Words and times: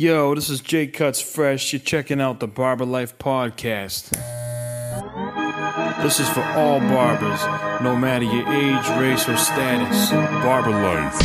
Yo, 0.00 0.34
this 0.34 0.48
is 0.48 0.62
Jake 0.62 0.94
Cuts 0.94 1.20
Fresh. 1.20 1.74
You're 1.74 1.80
checking 1.80 2.22
out 2.22 2.40
the 2.40 2.46
Barber 2.46 2.86
Life 2.86 3.18
Podcast. 3.18 4.08
This 6.02 6.18
is 6.18 6.26
for 6.30 6.42
all 6.42 6.80
barbers, 6.80 7.38
no 7.82 7.94
matter 7.94 8.24
your 8.24 8.48
age, 8.50 8.88
race, 8.98 9.28
or 9.28 9.36
status. 9.36 10.10
Barber 10.42 10.70
Life. 10.70 11.20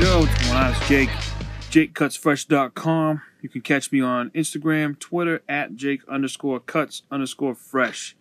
Yo, 0.00 0.18
what's 0.18 0.42
going 0.42 0.56
on? 0.56 0.72
It's 0.72 0.88
Jake. 0.88 1.27
JakeCutsFresh.com. 1.70 3.20
You 3.42 3.48
can 3.50 3.60
catch 3.60 3.92
me 3.92 4.00
on 4.00 4.30
Instagram, 4.30 4.98
Twitter 4.98 5.42
at 5.46 5.76
Jake 5.76 6.00
underscore 6.08 6.60
cuts 6.60 7.02
underscore 7.10 7.54
fresh. 7.54 8.16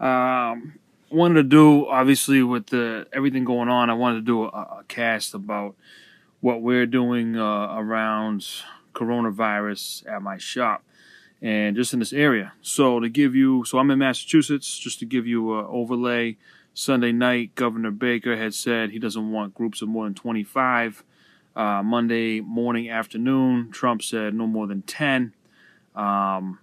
Um, 0.00 0.78
wanted 1.10 1.34
to 1.34 1.42
do 1.42 1.86
obviously 1.88 2.42
with 2.42 2.68
the 2.68 3.06
everything 3.12 3.44
going 3.44 3.68
on. 3.68 3.90
I 3.90 3.94
wanted 3.94 4.16
to 4.16 4.22
do 4.22 4.44
a, 4.44 4.48
a 4.48 4.84
cast 4.88 5.34
about 5.34 5.76
what 6.40 6.62
we're 6.62 6.86
doing 6.86 7.36
uh, 7.36 7.76
around 7.76 8.46
coronavirus 8.94 10.10
at 10.10 10.22
my 10.22 10.38
shop 10.38 10.82
and 11.42 11.76
just 11.76 11.92
in 11.92 11.98
this 11.98 12.14
area. 12.14 12.54
So 12.62 12.98
to 13.00 13.10
give 13.10 13.34
you, 13.34 13.64
so 13.66 13.78
I'm 13.78 13.90
in 13.90 13.98
Massachusetts. 13.98 14.78
Just 14.78 15.00
to 15.00 15.04
give 15.04 15.26
you 15.26 15.58
an 15.58 15.66
overlay. 15.68 16.38
Sunday 16.72 17.12
night, 17.12 17.54
Governor 17.54 17.90
Baker 17.90 18.36
had 18.36 18.54
said 18.54 18.90
he 18.90 18.98
doesn't 18.98 19.32
want 19.32 19.54
groups 19.54 19.80
of 19.80 19.88
more 19.88 20.04
than 20.04 20.14
25. 20.14 21.04
Uh, 21.56 21.82
Monday 21.82 22.40
morning, 22.40 22.90
afternoon, 22.90 23.70
Trump 23.70 24.02
said 24.02 24.34
no 24.34 24.46
more 24.46 24.66
than 24.66 24.82
10. 24.82 25.32
Um, 25.94 26.58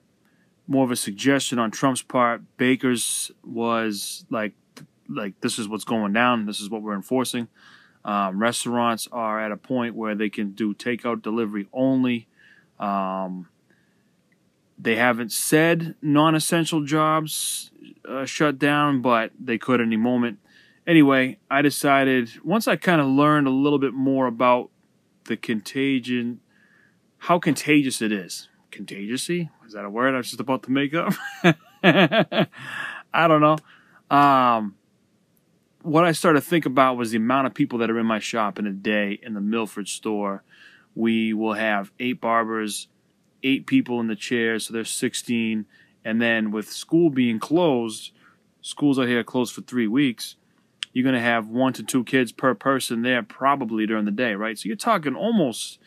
more 0.67 0.85
of 0.85 0.91
a 0.91 0.95
suggestion 0.95 1.57
on 1.57 1.71
Trump's 1.71 2.03
part. 2.03 2.43
Baker's 2.57 3.31
was 3.43 4.23
like, 4.29 4.53
like 5.09 5.41
this 5.41 5.57
is 5.57 5.67
what's 5.67 5.83
going 5.83 6.13
down. 6.13 6.45
This 6.45 6.61
is 6.61 6.69
what 6.69 6.83
we're 6.83 6.93
enforcing. 6.93 7.47
Um, 8.05 8.37
restaurants 8.37 9.07
are 9.11 9.39
at 9.39 9.51
a 9.51 9.57
point 9.57 9.95
where 9.95 10.13
they 10.13 10.29
can 10.29 10.51
do 10.51 10.75
takeout 10.75 11.23
delivery 11.23 11.67
only. 11.73 12.27
Um, 12.79 13.49
they 14.77 14.95
haven't 14.95 15.31
said 15.31 15.95
non-essential 16.03 16.83
jobs 16.83 17.71
uh, 18.07 18.25
shut 18.25 18.59
down, 18.59 19.01
but 19.01 19.31
they 19.39 19.57
could 19.57 19.81
any 19.81 19.97
moment. 19.97 20.37
Anyway, 20.85 21.37
I 21.49 21.61
decided 21.61 22.29
once 22.43 22.67
I 22.67 22.75
kind 22.75 22.99
of 22.99 23.07
learned 23.07 23.47
a 23.47 23.51
little 23.51 23.79
bit 23.79 23.93
more 23.93 24.27
about 24.27 24.69
the 25.25 25.37
contagion, 25.37 26.39
how 27.17 27.39
contagious 27.39 28.01
it 28.01 28.11
is. 28.11 28.49
Contagiousy? 28.71 29.49
Is 29.65 29.73
that 29.73 29.85
a 29.85 29.89
word 29.89 30.13
I 30.13 30.17
was 30.17 30.27
just 30.27 30.39
about 30.39 30.63
to 30.63 30.71
make 30.71 30.93
up? 30.93 31.13
I 31.83 33.27
don't 33.27 33.41
know. 33.41 33.57
Um, 34.15 34.75
what 35.81 36.05
I 36.05 36.11
started 36.11 36.41
to 36.41 36.45
think 36.45 36.65
about 36.65 36.97
was 36.97 37.11
the 37.11 37.17
amount 37.17 37.47
of 37.47 37.53
people 37.53 37.79
that 37.79 37.91
are 37.91 37.99
in 37.99 38.05
my 38.05 38.19
shop 38.19 38.57
in 38.57 38.65
a 38.65 38.71
day 38.71 39.19
in 39.21 39.33
the 39.33 39.41
Milford 39.41 39.87
store. 39.87 40.43
We 40.95 41.33
will 41.33 41.53
have 41.53 41.91
eight 41.99 42.21
barbers, 42.21 42.87
eight 43.43 43.67
people 43.67 43.99
in 43.99 44.07
the 44.07 44.15
chairs, 44.15 44.67
so 44.67 44.73
there's 44.73 44.89
16. 44.89 45.65
And 46.05 46.21
then 46.21 46.51
with 46.51 46.71
school 46.71 47.09
being 47.09 47.39
closed, 47.39 48.11
schools 48.61 48.97
out 48.97 49.07
here 49.07 49.23
closed 49.23 49.53
for 49.53 49.61
three 49.61 49.87
weeks 49.87 50.35
you're 50.93 51.03
going 51.03 51.15
to 51.15 51.21
have 51.21 51.47
one 51.47 51.73
to 51.73 51.83
two 51.83 52.03
kids 52.03 52.31
per 52.31 52.53
person 52.53 53.01
there 53.01 53.23
probably 53.23 53.85
during 53.85 54.05
the 54.05 54.11
day, 54.11 54.35
right? 54.35 54.57
So 54.57 54.67
you're 54.67 54.75
talking 54.75 55.15
almost, 55.15 55.79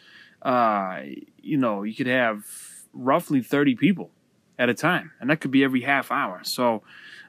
uh, 0.42 1.00
you 1.40 1.56
know, 1.56 1.84
you 1.84 1.94
could 1.94 2.08
have 2.08 2.44
roughly 2.92 3.40
30 3.40 3.76
people 3.76 4.10
at 4.58 4.68
a 4.68 4.74
time, 4.74 5.12
and 5.20 5.30
that 5.30 5.40
could 5.40 5.52
be 5.52 5.62
every 5.62 5.82
half 5.82 6.10
hour. 6.10 6.40
So 6.42 6.82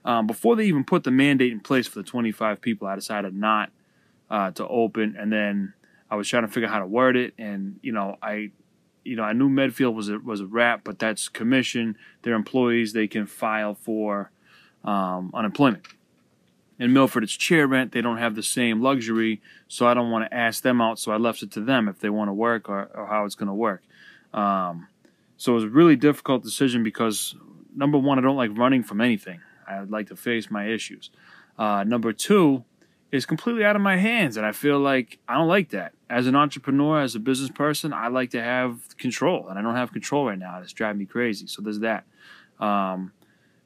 um, 0.03 0.25
before 0.25 0.55
they 0.55 0.65
even 0.65 0.83
put 0.83 1.03
the 1.03 1.11
mandate 1.11 1.51
in 1.51 1.59
place 1.59 1.87
for 1.87 1.99
the 1.99 2.03
25 2.03 2.61
people, 2.61 2.87
I 2.87 2.95
decided 2.95 3.35
not 3.35 3.69
uh, 4.29 4.51
to 4.51 4.67
open, 4.67 5.15
and 5.17 5.31
then 5.31 5.73
I 6.09 6.15
was 6.15 6.27
trying 6.27 6.47
to 6.47 6.51
figure 6.51 6.67
out 6.67 6.73
how 6.73 6.79
to 6.79 6.87
word 6.87 7.15
it, 7.15 7.33
and 7.37 7.79
you 7.81 7.91
know, 7.91 8.17
I. 8.21 8.51
You 9.03 9.15
know, 9.15 9.23
I 9.23 9.31
knew 9.31 9.47
Medfield 9.47 9.95
was 9.95 10.09
a 10.09 10.19
was 10.19 10.41
a 10.41 10.45
wrap, 10.45 10.83
but 10.83 10.99
that's 10.99 11.29
commission. 11.29 11.97
Their 12.23 12.33
employees 12.33 12.91
they 12.91 13.07
can 13.07 13.25
file 13.25 13.73
for 13.73 14.31
um, 14.83 15.31
unemployment 15.33 15.85
in 16.79 16.93
Milford, 16.93 17.23
it's 17.23 17.33
chair 17.33 17.65
rent. 17.67 17.91
They 17.91 18.01
don't 18.01 18.17
have 18.17 18.35
the 18.35 18.43
same 18.43 18.81
luxury, 18.81 19.41
so 19.67 19.87
I 19.87 19.93
don't 19.93 20.11
want 20.11 20.29
to 20.29 20.35
ask 20.35 20.61
them 20.61 20.79
out. 20.79 20.99
So 20.99 21.11
I 21.11 21.17
left 21.17 21.41
it 21.41 21.51
to 21.51 21.61
them 21.61 21.87
if 21.87 21.99
they 21.99 22.09
want 22.09 22.29
to 22.29 22.33
work 22.33 22.69
or, 22.69 22.89
or 22.93 23.07
how 23.07 23.25
it's 23.25 23.35
going 23.35 23.47
to 23.47 23.53
work. 23.53 23.83
Um, 24.33 24.87
so 25.37 25.53
it 25.53 25.55
was 25.55 25.63
a 25.63 25.69
really 25.69 25.95
difficult 25.95 26.43
decision 26.43 26.83
because 26.83 27.35
number 27.75 27.97
one, 27.97 28.19
I 28.19 28.21
don't 28.21 28.37
like 28.37 28.55
running 28.55 28.83
from 28.83 29.01
anything. 29.01 29.39
I 29.67 29.79
would 29.79 29.91
like 29.91 30.07
to 30.07 30.15
face 30.15 30.51
my 30.51 30.67
issues. 30.67 31.09
Uh, 31.57 31.83
number 31.83 32.13
two, 32.13 32.63
it's 33.11 33.25
completely 33.25 33.63
out 33.63 33.75
of 33.75 33.81
my 33.81 33.97
hands, 33.97 34.37
and 34.37 34.45
I 34.45 34.51
feel 34.51 34.79
like 34.79 35.17
I 35.27 35.35
don't 35.35 35.47
like 35.47 35.69
that. 35.69 35.93
As 36.09 36.27
an 36.27 36.35
entrepreneur, 36.35 37.01
as 37.01 37.15
a 37.15 37.19
business 37.19 37.49
person, 37.49 37.93
I 37.93 38.07
like 38.07 38.31
to 38.31 38.41
have 38.41 38.97
control, 38.97 39.47
and 39.47 39.57
I 39.57 39.61
don't 39.61 39.75
have 39.75 39.91
control 39.91 40.25
right 40.25 40.37
now. 40.37 40.59
It's 40.61 40.73
driving 40.73 40.99
me 40.99 41.05
crazy. 41.05 41.47
So 41.47 41.61
there's 41.61 41.79
that. 41.79 42.05
Um, 42.59 43.13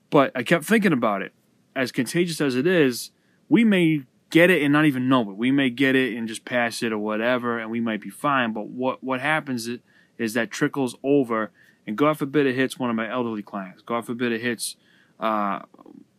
but 0.09 0.31
I 0.35 0.43
kept 0.43 0.65
thinking 0.65 0.93
about 0.93 1.21
it 1.21 1.33
as 1.75 1.91
contagious 1.91 2.41
as 2.41 2.55
it 2.55 2.67
is, 2.67 3.11
we 3.49 3.63
may 3.63 4.03
get 4.29 4.49
it 4.49 4.61
and 4.61 4.73
not 4.73 4.85
even 4.85 5.09
know 5.09 5.21
it. 5.29 5.35
We 5.35 5.51
may 5.51 5.69
get 5.69 5.95
it 5.95 6.17
and 6.17 6.27
just 6.27 6.45
pass 6.45 6.81
it 6.81 6.91
or 6.91 6.97
whatever, 6.97 7.59
and 7.59 7.69
we 7.69 7.79
might 7.79 8.01
be 8.01 8.09
fine. 8.09 8.53
But 8.53 8.67
what 8.67 9.03
what 9.03 9.21
happens 9.21 9.69
is, 10.17 10.33
that 10.33 10.51
trickles 10.51 10.95
over, 11.03 11.51
and 11.87 11.97
God 11.97 12.17
forbid 12.17 12.45
it 12.45 12.55
hits 12.55 12.77
one 12.77 12.89
of 12.89 12.95
my 12.95 13.09
elderly 13.09 13.41
clients. 13.41 13.81
God 13.81 14.05
forbid 14.05 14.31
it 14.31 14.41
hits, 14.41 14.75
uh, 15.19 15.61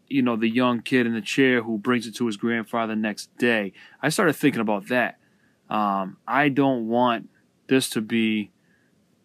you 0.09 0.23
know, 0.23 0.37
the 0.37 0.49
young 0.49 0.83
kid 0.83 1.07
in 1.07 1.15
the 1.15 1.21
chair 1.21 1.63
who 1.63 1.79
brings 1.79 2.07
it 2.07 2.15
to 2.17 2.27
his 2.27 2.37
grandfather 2.37 2.97
next 2.97 3.37
day. 3.39 3.73
I 4.03 4.09
started 4.09 4.34
thinking 4.34 4.61
about 4.61 4.89
that. 4.89 5.19
Um, 5.71 6.17
I 6.27 6.49
don't 6.49 6.89
want 6.89 7.31
this 7.69 7.89
to 7.91 8.01
be 8.01 8.51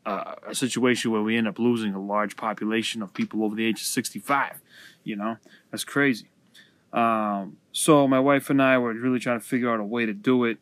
a 0.08 0.56
situation 0.56 1.12
where 1.12 1.22
we 1.22 1.36
end 1.36 1.48
up 1.48 1.60
losing 1.60 1.94
a 1.94 2.02
large 2.02 2.38
population 2.38 3.02
of 3.02 3.14
people 3.14 3.44
over 3.44 3.56
the 3.56 3.66
age 3.66 3.82
of 3.82 3.88
65. 3.88 4.62
You 5.04 5.16
know, 5.16 5.38
that's 5.72 5.84
crazy. 5.84 6.30
Um, 6.94 7.58
so 7.72 8.08
my 8.08 8.20
wife 8.20 8.50
and 8.50 8.62
I 8.62 8.78
were 8.78 8.94
really 8.94 9.20
trying 9.20 9.40
to 9.40 9.46
figure 9.46 9.72
out 9.72 9.80
a 9.80 9.84
way 9.84 10.06
to 10.06 10.14
do 10.14 10.46
it, 10.46 10.58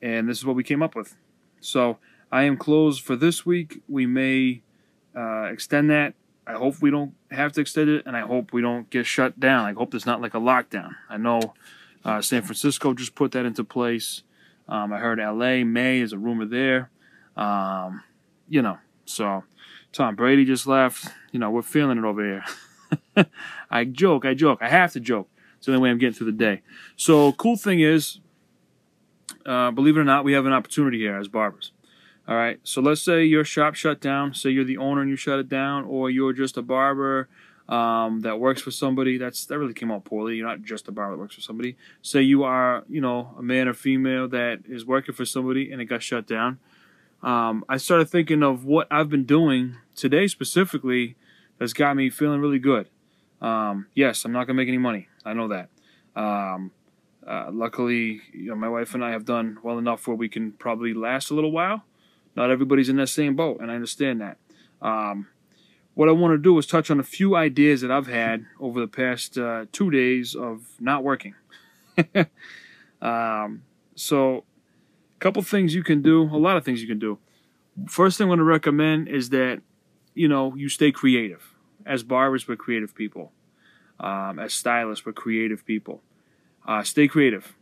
and 0.00 0.28
this 0.28 0.38
is 0.38 0.44
what 0.44 0.56
we 0.56 0.64
came 0.64 0.82
up 0.82 0.94
with. 0.94 1.16
So 1.60 1.98
I 2.30 2.42
am 2.44 2.56
closed 2.56 3.02
for 3.02 3.16
this 3.16 3.46
week. 3.46 3.82
We 3.88 4.06
may 4.06 4.62
uh, 5.16 5.44
extend 5.44 5.90
that. 5.90 6.14
I 6.46 6.54
hope 6.54 6.82
we 6.82 6.90
don't 6.90 7.14
have 7.30 7.52
to 7.52 7.60
extend 7.60 7.88
it, 7.88 8.04
and 8.04 8.16
I 8.16 8.20
hope 8.20 8.52
we 8.52 8.60
don't 8.60 8.90
get 8.90 9.06
shut 9.06 9.38
down. 9.38 9.64
I 9.64 9.72
hope 9.72 9.92
there's 9.92 10.06
not 10.06 10.20
like 10.20 10.34
a 10.34 10.38
lockdown. 10.38 10.96
I 11.08 11.16
know 11.16 11.54
uh, 12.04 12.20
San 12.20 12.42
Francisco 12.42 12.94
just 12.94 13.14
put 13.14 13.32
that 13.32 13.46
into 13.46 13.62
place. 13.62 14.22
Um, 14.68 14.92
I 14.92 14.98
heard 14.98 15.20
L.A. 15.20 15.64
May 15.64 16.00
is 16.00 16.12
a 16.12 16.18
rumor 16.18 16.46
there. 16.46 16.90
Um, 17.36 18.02
you 18.48 18.60
know, 18.60 18.78
so 19.04 19.44
Tom 19.92 20.16
Brady 20.16 20.44
just 20.44 20.66
left. 20.66 21.06
You 21.30 21.38
know, 21.38 21.50
we're 21.50 21.62
feeling 21.62 21.98
it 21.98 22.04
over 22.04 22.24
here. 22.24 22.44
I 23.70 23.84
joke, 23.84 24.24
I 24.24 24.34
joke. 24.34 24.58
I 24.62 24.68
have 24.68 24.92
to 24.92 25.00
joke. 25.00 25.28
It's 25.56 25.66
the 25.66 25.72
only 25.72 25.82
way 25.82 25.90
I'm 25.90 25.98
getting 25.98 26.14
through 26.14 26.26
the 26.26 26.38
day. 26.38 26.62
So, 26.96 27.32
cool 27.32 27.56
thing 27.56 27.80
is, 27.80 28.20
uh, 29.46 29.70
believe 29.70 29.96
it 29.96 30.00
or 30.00 30.04
not, 30.04 30.24
we 30.24 30.32
have 30.32 30.46
an 30.46 30.52
opportunity 30.52 30.98
here 30.98 31.16
as 31.16 31.28
barbers. 31.28 31.72
All 32.28 32.36
right. 32.36 32.60
So 32.62 32.80
let's 32.80 33.02
say 33.02 33.24
your 33.24 33.44
shop 33.44 33.74
shut 33.74 34.00
down. 34.00 34.32
Say 34.34 34.50
you're 34.50 34.64
the 34.64 34.78
owner 34.78 35.00
and 35.00 35.10
you 35.10 35.16
shut 35.16 35.40
it 35.40 35.48
down, 35.48 35.84
or 35.84 36.08
you're 36.08 36.32
just 36.32 36.56
a 36.56 36.62
barber 36.62 37.28
um, 37.68 38.20
that 38.20 38.38
works 38.38 38.62
for 38.62 38.70
somebody. 38.70 39.18
That's 39.18 39.44
that 39.46 39.58
really 39.58 39.74
came 39.74 39.90
out 39.90 40.04
poorly. 40.04 40.36
You're 40.36 40.46
not 40.46 40.62
just 40.62 40.86
a 40.86 40.92
barber 40.92 41.16
that 41.16 41.20
works 41.20 41.34
for 41.34 41.40
somebody. 41.40 41.76
Say 42.00 42.22
you 42.22 42.44
are, 42.44 42.84
you 42.88 43.00
know, 43.00 43.34
a 43.38 43.42
man 43.42 43.66
or 43.66 43.74
female 43.74 44.28
that 44.28 44.60
is 44.68 44.86
working 44.86 45.14
for 45.14 45.24
somebody 45.24 45.72
and 45.72 45.82
it 45.82 45.86
got 45.86 46.02
shut 46.02 46.26
down 46.26 46.58
um, 47.22 47.64
I 47.68 47.76
started 47.76 48.08
thinking 48.08 48.42
of 48.42 48.64
what 48.64 48.88
I've 48.90 49.08
been 49.08 49.24
doing 49.24 49.76
today 49.94 50.26
specifically 50.26 51.16
that's 51.62 51.72
got 51.72 51.96
me 51.96 52.10
feeling 52.10 52.40
really 52.40 52.58
good. 52.58 52.88
Um, 53.40 53.86
yes, 53.94 54.24
I'm 54.24 54.32
not 54.32 54.46
gonna 54.46 54.56
make 54.56 54.68
any 54.68 54.78
money. 54.78 55.08
I 55.24 55.32
know 55.32 55.48
that. 55.48 55.68
Um, 56.16 56.72
uh, 57.26 57.50
luckily, 57.52 58.20
you 58.32 58.48
know, 58.48 58.56
my 58.56 58.68
wife 58.68 58.94
and 58.94 59.04
I 59.04 59.10
have 59.10 59.24
done 59.24 59.58
well 59.62 59.78
enough 59.78 60.06
where 60.06 60.16
we 60.16 60.28
can 60.28 60.52
probably 60.52 60.92
last 60.92 61.30
a 61.30 61.34
little 61.34 61.52
while. 61.52 61.84
Not 62.34 62.50
everybody's 62.50 62.88
in 62.88 62.96
that 62.96 63.08
same 63.08 63.36
boat, 63.36 63.60
and 63.60 63.70
I 63.70 63.74
understand 63.74 64.20
that. 64.20 64.38
Um, 64.80 65.28
what 65.94 66.08
I 66.08 66.12
want 66.12 66.32
to 66.32 66.38
do 66.38 66.58
is 66.58 66.66
touch 66.66 66.90
on 66.90 66.98
a 66.98 67.04
few 67.04 67.36
ideas 67.36 67.82
that 67.82 67.90
I've 67.90 68.06
had 68.06 68.46
over 68.58 68.80
the 68.80 68.88
past 68.88 69.38
uh, 69.38 69.66
two 69.70 69.90
days 69.90 70.34
of 70.34 70.66
not 70.80 71.04
working. 71.04 71.34
Um, 73.02 73.64
so 73.96 74.44
a 75.16 75.18
couple 75.18 75.42
things 75.42 75.74
you 75.74 75.82
can 75.82 76.00
do, 76.00 76.22
a 76.22 76.38
lot 76.38 76.56
of 76.56 76.64
things 76.64 76.80
you 76.80 76.86
can 76.86 77.00
do. 77.00 77.18
First 77.88 78.16
thing 78.16 78.26
I 78.26 78.28
want 78.28 78.38
to 78.38 78.44
recommend 78.44 79.08
is 79.08 79.30
that, 79.30 79.60
you 80.14 80.28
know, 80.28 80.54
you 80.54 80.68
stay 80.68 80.92
creative. 80.92 81.51
As 81.86 82.02
barbers, 82.02 82.46
we're 82.46 82.56
creative 82.56 82.94
people. 82.94 83.32
Um, 84.00 84.38
as 84.38 84.52
stylists, 84.54 85.06
we're 85.06 85.12
creative 85.12 85.64
people. 85.64 86.02
Uh, 86.66 86.82
stay 86.82 87.08
creative. 87.08 87.54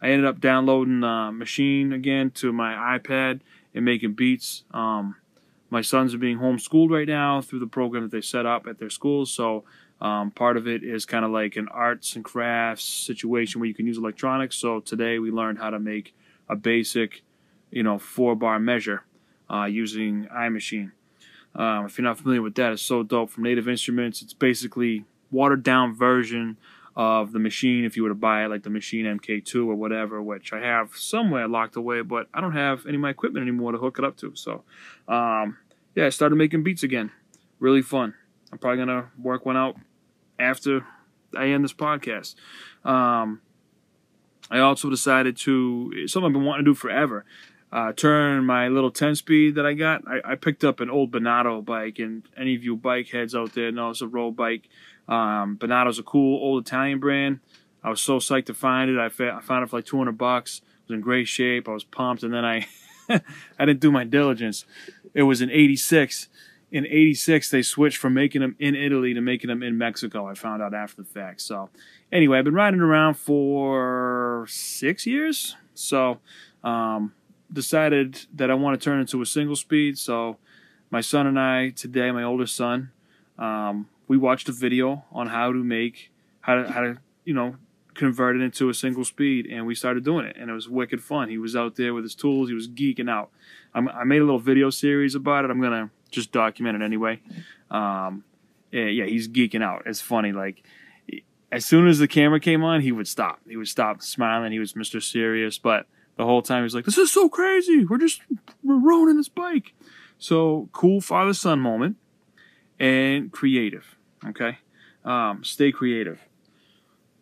I 0.00 0.10
ended 0.10 0.26
up 0.26 0.40
downloading 0.40 1.04
uh, 1.04 1.30
Maschine 1.30 1.94
again 1.94 2.30
to 2.32 2.52
my 2.52 2.98
iPad 2.98 3.40
and 3.74 3.84
making 3.84 4.14
beats. 4.14 4.64
Um, 4.72 5.16
my 5.70 5.80
sons 5.80 6.12
are 6.12 6.18
being 6.18 6.38
homeschooled 6.38 6.90
right 6.90 7.08
now 7.08 7.40
through 7.40 7.60
the 7.60 7.66
program 7.66 8.02
that 8.02 8.10
they 8.12 8.20
set 8.20 8.44
up 8.44 8.66
at 8.66 8.78
their 8.78 8.90
schools. 8.90 9.30
So 9.30 9.64
um, 10.00 10.32
part 10.32 10.56
of 10.56 10.66
it 10.66 10.82
is 10.82 11.06
kind 11.06 11.24
of 11.24 11.30
like 11.30 11.56
an 11.56 11.68
arts 11.68 12.16
and 12.16 12.24
crafts 12.24 12.84
situation 12.84 13.60
where 13.60 13.68
you 13.68 13.74
can 13.74 13.86
use 13.86 13.96
electronics. 13.96 14.56
So 14.56 14.80
today 14.80 15.18
we 15.20 15.30
learned 15.30 15.58
how 15.58 15.70
to 15.70 15.78
make 15.78 16.14
a 16.48 16.56
basic, 16.56 17.22
you 17.70 17.82
know, 17.84 17.98
four 17.98 18.34
bar 18.34 18.58
measure 18.58 19.04
uh, 19.48 19.64
using 19.64 20.26
iMaschine. 20.26 20.90
Um, 21.54 21.86
if 21.86 21.98
you're 21.98 22.04
not 22.04 22.18
familiar 22.18 22.42
with 22.42 22.54
that, 22.54 22.72
it's 22.72 22.82
so 22.82 23.02
dope 23.02 23.30
from 23.30 23.44
Native 23.44 23.68
Instruments. 23.68 24.22
It's 24.22 24.32
basically 24.32 25.04
watered 25.30 25.62
down 25.62 25.94
version 25.94 26.56
of 26.94 27.32
the 27.32 27.38
Maschine 27.38 27.86
if 27.86 27.96
you 27.96 28.02
were 28.02 28.10
to 28.10 28.14
buy 28.14 28.44
it, 28.44 28.48
like 28.48 28.62
the 28.62 28.70
Maschine 28.70 29.04
MK2 29.04 29.66
or 29.66 29.74
whatever, 29.74 30.22
which 30.22 30.52
I 30.52 30.60
have 30.60 30.94
somewhere 30.94 31.48
locked 31.48 31.76
away, 31.76 32.02
but 32.02 32.28
I 32.34 32.40
don't 32.40 32.52
have 32.52 32.86
any 32.86 32.96
of 32.96 33.00
my 33.00 33.10
equipment 33.10 33.42
anymore 33.42 33.72
to 33.72 33.78
hook 33.78 33.98
it 33.98 34.04
up 34.04 34.16
to. 34.18 34.34
So, 34.34 34.62
um, 35.08 35.56
yeah, 35.94 36.06
I 36.06 36.10
started 36.10 36.36
making 36.36 36.62
beats 36.62 36.82
again. 36.82 37.10
Really 37.58 37.82
fun. 37.82 38.14
I'm 38.50 38.58
probably 38.58 38.78
gonna 38.78 39.10
work 39.18 39.46
one 39.46 39.56
out 39.56 39.76
after 40.38 40.84
I 41.36 41.48
end 41.48 41.64
this 41.64 41.72
podcast. 41.72 42.34
Um, 42.84 43.40
I 44.50 44.58
also 44.58 44.90
decided 44.90 45.36
to 45.38 46.06
something 46.08 46.26
I've 46.26 46.32
been 46.32 46.44
wanting 46.44 46.66
to 46.66 46.70
do 46.70 46.74
forever. 46.74 47.24
Uh, 47.72 47.90
turn 47.90 48.44
my 48.44 48.68
little 48.68 48.90
10 48.90 49.14
speed 49.14 49.54
that 49.54 49.64
I 49.64 49.72
got. 49.72 50.06
I, 50.06 50.32
I, 50.32 50.34
picked 50.34 50.62
up 50.62 50.80
an 50.80 50.90
old 50.90 51.10
Benotto 51.10 51.62
bike, 51.64 51.98
and 51.98 52.22
any 52.36 52.54
of 52.54 52.62
you 52.62 52.76
bike 52.76 53.08
heads 53.08 53.34
out 53.34 53.54
there 53.54 53.72
know 53.72 53.88
it's 53.88 54.02
a 54.02 54.06
road 54.06 54.32
bike. 54.36 54.68
Um, 55.08 55.56
Benotto's 55.56 55.98
a 55.98 56.02
cool 56.02 56.38
old 56.42 56.66
Italian 56.66 57.00
brand. 57.00 57.40
I 57.82 57.88
was 57.88 58.02
so 58.02 58.18
psyched 58.18 58.46
to 58.46 58.54
find 58.54 58.90
it. 58.90 58.98
I, 58.98 59.08
fa- 59.08 59.38
I 59.38 59.40
found 59.40 59.64
it 59.64 59.70
for 59.70 59.76
like 59.76 59.86
200 59.86 60.18
bucks. 60.18 60.58
It 60.58 60.88
was 60.88 60.96
in 60.96 61.00
great 61.00 61.28
shape. 61.28 61.66
I 61.66 61.72
was 61.72 61.82
pumped, 61.82 62.22
and 62.22 62.34
then 62.34 62.44
I 62.44 62.66
I 63.08 63.64
didn't 63.64 63.80
do 63.80 63.90
my 63.90 64.04
diligence. 64.04 64.64
It 65.14 65.22
was 65.22 65.40
in 65.40 65.50
'86. 65.50 66.28
In 66.70 66.86
'86, 66.86 67.50
they 67.50 67.62
switched 67.62 67.98
from 67.98 68.14
making 68.14 68.40
them 68.40 68.56
in 68.58 68.74
Italy 68.74 69.14
to 69.14 69.20
making 69.20 69.48
them 69.48 69.62
in 69.62 69.76
Mexico. 69.76 70.26
I 70.26 70.34
found 70.34 70.62
out 70.62 70.74
after 70.74 71.02
the 71.02 71.08
fact. 71.08 71.40
So, 71.40 71.68
anyway, 72.10 72.38
I've 72.38 72.44
been 72.44 72.54
riding 72.54 72.80
around 72.80 73.14
for 73.14 74.46
six 74.48 75.06
years. 75.06 75.56
So, 75.74 76.18
um, 76.64 77.12
decided 77.52 78.26
that 78.34 78.50
I 78.50 78.54
want 78.54 78.80
to 78.80 78.84
turn 78.84 79.00
into 79.00 79.20
a 79.22 79.26
single 79.26 79.56
speed. 79.56 79.98
So, 79.98 80.38
my 80.90 81.00
son 81.00 81.26
and 81.26 81.38
I 81.38 81.70
today, 81.70 82.10
my 82.10 82.22
oldest 82.22 82.54
son, 82.56 82.90
um, 83.38 83.88
we 84.08 84.16
watched 84.16 84.48
a 84.48 84.52
video 84.52 85.04
on 85.12 85.28
how 85.28 85.52
to 85.52 85.64
make 85.64 86.10
how 86.40 86.62
to 86.62 86.70
how 86.70 86.80
to 86.82 86.98
you 87.24 87.34
know 87.34 87.56
convert 87.94 88.36
it 88.36 88.42
into 88.42 88.68
a 88.68 88.74
single 88.74 89.04
speed, 89.04 89.46
and 89.46 89.66
we 89.66 89.74
started 89.74 90.04
doing 90.04 90.26
it, 90.26 90.36
and 90.38 90.50
it 90.50 90.52
was 90.52 90.68
wicked 90.68 91.02
fun. 91.02 91.28
He 91.28 91.38
was 91.38 91.54
out 91.54 91.76
there 91.76 91.94
with 91.94 92.04
his 92.04 92.14
tools, 92.14 92.48
he 92.48 92.54
was 92.54 92.68
geeking 92.68 93.10
out. 93.10 93.30
I'm, 93.74 93.88
i 93.88 94.04
made 94.04 94.20
a 94.20 94.24
little 94.24 94.38
video 94.38 94.70
series 94.70 95.14
about 95.14 95.44
it. 95.44 95.50
I'm 95.50 95.60
gonna 95.60 95.90
just 96.10 96.32
document 96.32 96.80
it 96.80 96.84
anyway. 96.84 97.20
Um, 97.70 98.24
yeah, 98.70 98.86
yeah, 98.86 99.04
he's 99.04 99.28
geeking 99.28 99.62
out. 99.62 99.82
It's 99.86 100.00
funny, 100.00 100.32
like 100.32 100.62
as 101.52 101.66
soon 101.66 101.86
as 101.86 101.98
the 101.98 102.08
camera 102.08 102.40
came 102.40 102.64
on, 102.64 102.80
he 102.80 102.90
would 102.90 103.06
stop. 103.06 103.40
He 103.46 103.56
would 103.56 103.68
stop 103.68 104.00
smiling. 104.00 104.52
He 104.52 104.58
was 104.58 104.72
Mr. 104.72 105.02
Serious, 105.02 105.58
but 105.58 105.86
the 106.16 106.24
whole 106.24 106.42
time 106.42 106.62
he's 106.62 106.74
like, 106.74 106.84
"This 106.84 106.98
is 106.98 107.10
so 107.10 107.28
crazy. 107.28 107.84
We're 107.84 107.98
just 107.98 108.22
we're 108.62 108.78
ruining 108.78 109.16
this 109.16 109.28
bike." 109.28 109.74
So 110.18 110.68
cool 110.72 111.00
father 111.00 111.34
son 111.34 111.60
moment 111.60 111.96
and 112.78 113.32
creative. 113.32 113.96
Okay, 114.26 114.58
um, 115.04 115.42
stay 115.44 115.72
creative. 115.72 116.20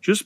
Just 0.01 0.23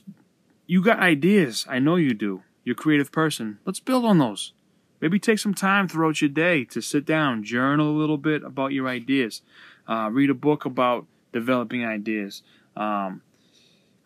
you 0.66 0.82
got 0.82 0.98
ideas. 0.98 1.66
I 1.68 1.78
know 1.78 1.96
you 1.96 2.14
do. 2.14 2.42
You're 2.64 2.74
a 2.74 2.76
creative 2.76 3.12
person. 3.12 3.58
Let's 3.64 3.80
build 3.80 4.04
on 4.04 4.18
those. 4.18 4.52
Maybe 5.00 5.18
take 5.18 5.38
some 5.38 5.54
time 5.54 5.88
throughout 5.88 6.20
your 6.20 6.30
day 6.30 6.64
to 6.64 6.80
sit 6.80 7.04
down, 7.04 7.44
journal 7.44 7.90
a 7.90 7.98
little 7.98 8.16
bit 8.16 8.42
about 8.42 8.72
your 8.72 8.88
ideas, 8.88 9.42
uh, 9.86 10.08
read 10.10 10.30
a 10.30 10.34
book 10.34 10.64
about 10.64 11.06
developing 11.32 11.84
ideas. 11.84 12.42
Um, 12.76 13.22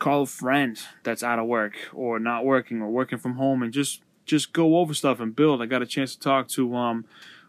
call 0.00 0.22
a 0.22 0.26
friend 0.26 0.80
that's 1.04 1.22
out 1.22 1.38
of 1.38 1.46
work 1.46 1.74
or 1.92 2.18
not 2.18 2.44
working 2.44 2.82
or 2.82 2.90
working 2.90 3.18
from 3.18 3.34
home 3.34 3.62
and 3.62 3.72
just 3.72 4.02
just 4.30 4.52
go 4.52 4.78
over 4.78 4.94
stuff 4.94 5.20
and 5.20 5.34
build. 5.34 5.60
I 5.60 5.66
got 5.66 5.82
a 5.82 5.86
chance 5.86 6.14
to 6.14 6.20
talk 6.20 6.48
to 6.48 6.74
um, 6.76 7.04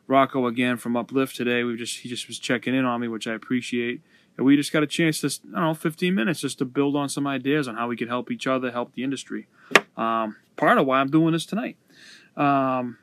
Rocco 0.07 0.47
again 0.47 0.77
from 0.77 0.97
Uplift 0.97 1.35
today. 1.35 1.63
We 1.63 1.77
just 1.77 1.99
he 1.99 2.09
just 2.09 2.27
was 2.27 2.39
checking 2.39 2.75
in 2.75 2.83
on 2.85 2.99
me, 2.99 3.07
which 3.07 3.27
I 3.27 3.33
appreciate. 3.33 4.01
And 4.37 4.45
we 4.45 4.55
just 4.55 4.73
got 4.73 4.81
a 4.81 4.87
chance 4.87 5.21
to, 5.21 5.27
I 5.27 5.59
don't 5.59 5.67
know, 5.67 5.73
15 5.73 6.15
minutes 6.15 6.39
just 6.39 6.57
to 6.59 6.65
build 6.65 6.95
on 6.95 7.09
some 7.09 7.27
ideas 7.27 7.67
on 7.67 7.75
how 7.75 7.87
we 7.87 7.97
could 7.97 8.07
help 8.07 8.31
each 8.31 8.47
other, 8.47 8.71
help 8.71 8.93
the 8.93 9.03
industry. 9.03 9.47
Um, 9.97 10.37
part 10.55 10.77
of 10.77 10.85
why 10.87 10.99
I'm 10.99 11.11
doing 11.11 11.33
this 11.33 11.45
tonight. 11.45 11.77
Um, 12.35 12.97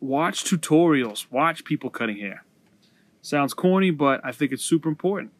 watch 0.00 0.44
tutorials, 0.44 1.30
watch 1.30 1.64
people 1.64 1.90
cutting 1.90 2.16
hair. 2.16 2.44
Sounds 3.22 3.54
corny, 3.54 3.90
but 3.90 4.20
I 4.24 4.32
think 4.32 4.50
it's 4.50 4.64
super 4.64 4.88
important. 4.88 5.30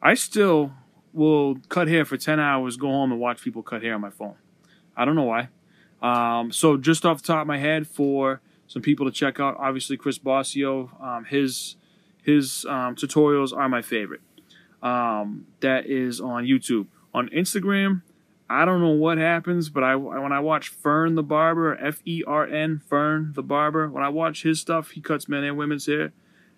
I 0.00 0.14
still 0.14 0.72
will 1.12 1.56
cut 1.68 1.88
hair 1.88 2.04
for 2.04 2.16
10 2.16 2.38
hours, 2.38 2.76
go 2.76 2.88
home 2.88 3.12
and 3.12 3.20
watch 3.20 3.42
people 3.42 3.62
cut 3.62 3.82
hair 3.82 3.94
on 3.94 4.00
my 4.00 4.10
phone. 4.10 4.36
I 4.96 5.04
don't 5.04 5.16
know 5.16 5.24
why. 5.24 5.48
Um, 6.02 6.52
so 6.52 6.76
just 6.76 7.06
off 7.06 7.22
the 7.22 7.26
top 7.26 7.42
of 7.42 7.46
my 7.46 7.58
head, 7.58 7.86
for 7.86 8.40
some 8.66 8.82
people 8.82 9.06
to 9.06 9.12
check 9.12 9.40
out, 9.40 9.56
obviously 9.58 9.96
Chris 9.96 10.18
Bossio, 10.18 11.00
um, 11.02 11.24
his 11.24 11.76
his 12.22 12.64
um, 12.66 12.96
tutorials 12.96 13.56
are 13.56 13.68
my 13.68 13.82
favorite. 13.82 14.20
Um, 14.82 15.46
that 15.60 15.86
is 15.86 16.20
on 16.20 16.44
YouTube. 16.44 16.86
On 17.12 17.28
Instagram, 17.28 18.02
I 18.50 18.64
don't 18.64 18.80
know 18.80 18.88
what 18.90 19.18
happens, 19.18 19.70
but 19.70 19.82
I 19.82 19.96
when 19.96 20.32
I 20.32 20.40
watch 20.40 20.68
Fern 20.68 21.14
the 21.14 21.22
Barber, 21.22 21.76
F 21.76 22.00
E 22.04 22.22
R 22.26 22.46
N, 22.46 22.82
Fern 22.86 23.32
the 23.34 23.42
Barber, 23.42 23.88
when 23.88 24.02
I 24.02 24.08
watch 24.08 24.42
his 24.42 24.60
stuff, 24.60 24.90
he 24.90 25.00
cuts 25.00 25.28
men 25.28 25.44
and 25.44 25.56
women's 25.56 25.86
hair. 25.86 26.12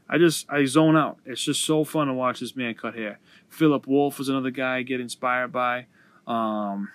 I 0.08 0.18
just 0.18 0.50
I 0.50 0.64
zone 0.64 0.96
out. 0.96 1.18
It's 1.24 1.42
just 1.42 1.64
so 1.64 1.84
fun 1.84 2.06
to 2.08 2.14
watch 2.14 2.40
this 2.40 2.56
man 2.56 2.74
cut 2.74 2.94
hair. 2.94 3.18
Philip 3.48 3.86
Wolf 3.86 4.18
is 4.18 4.28
another 4.28 4.50
guy 4.50 4.76
I 4.76 4.82
get 4.82 5.00
inspired 5.00 5.52
by. 5.52 5.86
Um, 6.26 6.88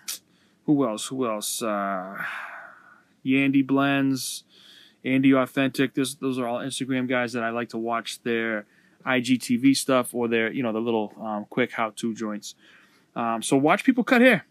who 0.65 0.87
else? 0.87 1.07
Who 1.07 1.25
else? 1.27 1.61
Uh, 1.61 2.17
Yandy 3.25 3.65
Blends, 3.65 4.43
Andy 5.03 5.33
Authentic. 5.33 5.93
This, 5.93 6.15
those 6.15 6.39
are 6.39 6.47
all 6.47 6.59
Instagram 6.59 7.07
guys 7.07 7.33
that 7.33 7.43
I 7.43 7.49
like 7.49 7.69
to 7.69 7.77
watch 7.77 8.21
their 8.23 8.65
IGTV 9.05 9.75
stuff 9.75 10.13
or 10.13 10.27
their 10.27 10.51
you 10.51 10.63
know 10.63 10.71
the 10.71 10.79
little 10.79 11.13
um, 11.19 11.45
quick 11.49 11.71
how-to 11.71 12.13
joints. 12.13 12.55
Um, 13.15 13.41
so 13.41 13.57
watch 13.57 13.83
people 13.83 14.03
cut 14.03 14.21
hair. 14.21 14.45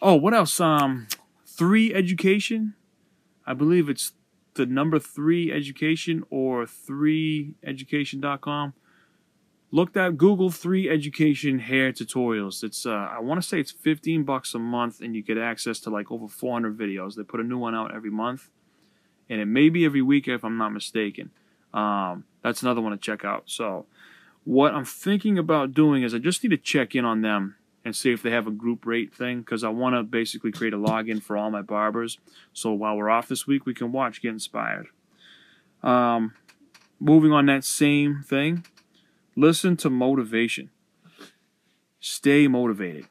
Oh, 0.00 0.14
what 0.14 0.34
else? 0.34 0.60
Um, 0.60 1.08
three 1.46 1.94
education. 1.94 2.74
I 3.46 3.54
believe 3.54 3.88
it's 3.88 4.12
the 4.54 4.66
number 4.66 4.98
three 4.98 5.52
education 5.52 6.24
or 6.30 6.66
three 6.66 7.54
education.com. 7.64 8.74
Look 9.74 9.92
that 9.94 10.16
Google 10.16 10.52
three 10.52 10.88
education 10.88 11.58
hair 11.58 11.92
tutorials. 11.92 12.62
It's 12.62 12.86
uh, 12.86 13.08
I 13.10 13.18
want 13.18 13.42
to 13.42 13.48
say 13.48 13.58
it's 13.58 13.72
15 13.72 14.22
bucks 14.22 14.54
a 14.54 14.60
month 14.60 15.00
and 15.00 15.16
you 15.16 15.20
get 15.20 15.36
access 15.36 15.80
to 15.80 15.90
like 15.90 16.12
over 16.12 16.28
400 16.28 16.78
videos. 16.78 17.16
They 17.16 17.24
put 17.24 17.40
a 17.40 17.42
new 17.42 17.58
one 17.58 17.74
out 17.74 17.92
every 17.92 18.12
month, 18.12 18.50
and 19.28 19.40
it 19.40 19.46
may 19.46 19.70
be 19.70 19.84
every 19.84 20.00
week 20.00 20.28
if 20.28 20.44
I'm 20.44 20.56
not 20.56 20.68
mistaken. 20.68 21.32
Um, 21.72 22.22
that's 22.40 22.62
another 22.62 22.80
one 22.80 22.92
to 22.92 22.98
check 22.98 23.24
out. 23.24 23.46
So, 23.46 23.86
what 24.44 24.72
I'm 24.72 24.84
thinking 24.84 25.38
about 25.38 25.74
doing 25.74 26.04
is 26.04 26.14
I 26.14 26.18
just 26.18 26.44
need 26.44 26.50
to 26.50 26.56
check 26.56 26.94
in 26.94 27.04
on 27.04 27.22
them 27.22 27.56
and 27.84 27.96
see 27.96 28.12
if 28.12 28.22
they 28.22 28.30
have 28.30 28.46
a 28.46 28.52
group 28.52 28.86
rate 28.86 29.12
thing 29.12 29.40
because 29.40 29.64
I 29.64 29.70
want 29.70 29.96
to 29.96 30.04
basically 30.04 30.52
create 30.52 30.72
a 30.72 30.78
login 30.78 31.20
for 31.20 31.36
all 31.36 31.50
my 31.50 31.62
barbers. 31.62 32.18
So 32.52 32.72
while 32.72 32.96
we're 32.96 33.10
off 33.10 33.26
this 33.26 33.48
week, 33.48 33.66
we 33.66 33.74
can 33.74 33.90
watch 33.90 34.22
Get 34.22 34.28
Inspired. 34.30 34.86
Um, 35.82 36.34
moving 37.00 37.32
on 37.32 37.46
that 37.46 37.64
same 37.64 38.22
thing, 38.24 38.64
listen 39.36 39.76
to 39.78 39.90
motivation. 39.90 40.70
Stay 42.00 42.48
motivated. 42.48 43.06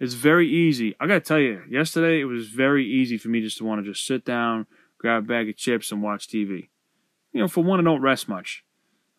It's 0.00 0.14
very 0.14 0.48
easy. 0.48 0.94
I 1.00 1.06
gotta 1.06 1.20
tell 1.20 1.40
you, 1.40 1.62
yesterday 1.68 2.20
it 2.20 2.26
was 2.26 2.48
very 2.48 2.86
easy 2.86 3.18
for 3.18 3.28
me 3.28 3.40
just 3.40 3.58
to 3.58 3.64
want 3.64 3.84
to 3.84 3.92
just 3.92 4.06
sit 4.06 4.24
down, 4.24 4.66
grab 4.98 5.24
a 5.24 5.26
bag 5.26 5.48
of 5.48 5.56
chips, 5.56 5.90
and 5.90 6.02
watch 6.02 6.28
TV. 6.28 6.68
You 7.32 7.40
know, 7.40 7.48
for 7.48 7.64
one, 7.64 7.80
I 7.80 7.82
don't 7.82 8.00
rest 8.00 8.28
much. 8.28 8.64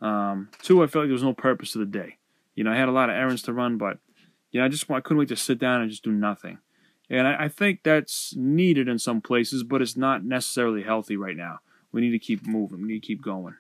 Um, 0.01 0.50
two, 0.62 0.82
I 0.82 0.88
felt 0.88 1.04
like 1.04 1.10
there 1.10 1.13
was 1.13 1.24
no 1.24 1.34
purpose 1.34 1.74
to 1.74 1.80
the 1.80 1.86
day. 1.86 2.18
You 2.56 2.63
know, 2.63 2.72
I 2.72 2.75
had 2.75 2.88
a 2.88 2.94
lot 2.94 3.10
of 3.10 3.16
errands 3.16 3.42
to 3.44 3.54
run, 3.54 3.78
but 3.78 4.00
you 4.51 4.60
know, 4.60 4.66
I 4.66 4.70
just 4.70 4.89
I 4.89 5.01
couldn't 5.01 5.20
wait 5.20 5.30
to 5.30 5.36
sit 5.36 5.60
down 5.60 5.82
and 5.82 5.89
just 5.89 6.04
do 6.04 6.12
nothing. 6.12 6.60
And 7.10 7.28
I, 7.28 7.46
I 7.46 7.48
think 7.50 7.82
that's 7.84 8.36
needed 8.36 8.88
in 8.88 9.00
some 9.00 9.20
places, 9.20 9.63
but 9.63 9.82
it's 9.82 9.98
not 9.98 10.24
necessarily 10.24 10.84
healthy 10.84 11.18
right 11.18 11.36
now. 11.36 11.60
We 11.92 12.01
need 12.01 12.12
to 12.12 12.20
keep 12.20 12.46
moving. 12.46 12.82
We 12.82 12.88
need 12.88 13.01
to 13.01 13.08
keep 13.08 13.22
going. 13.22 13.56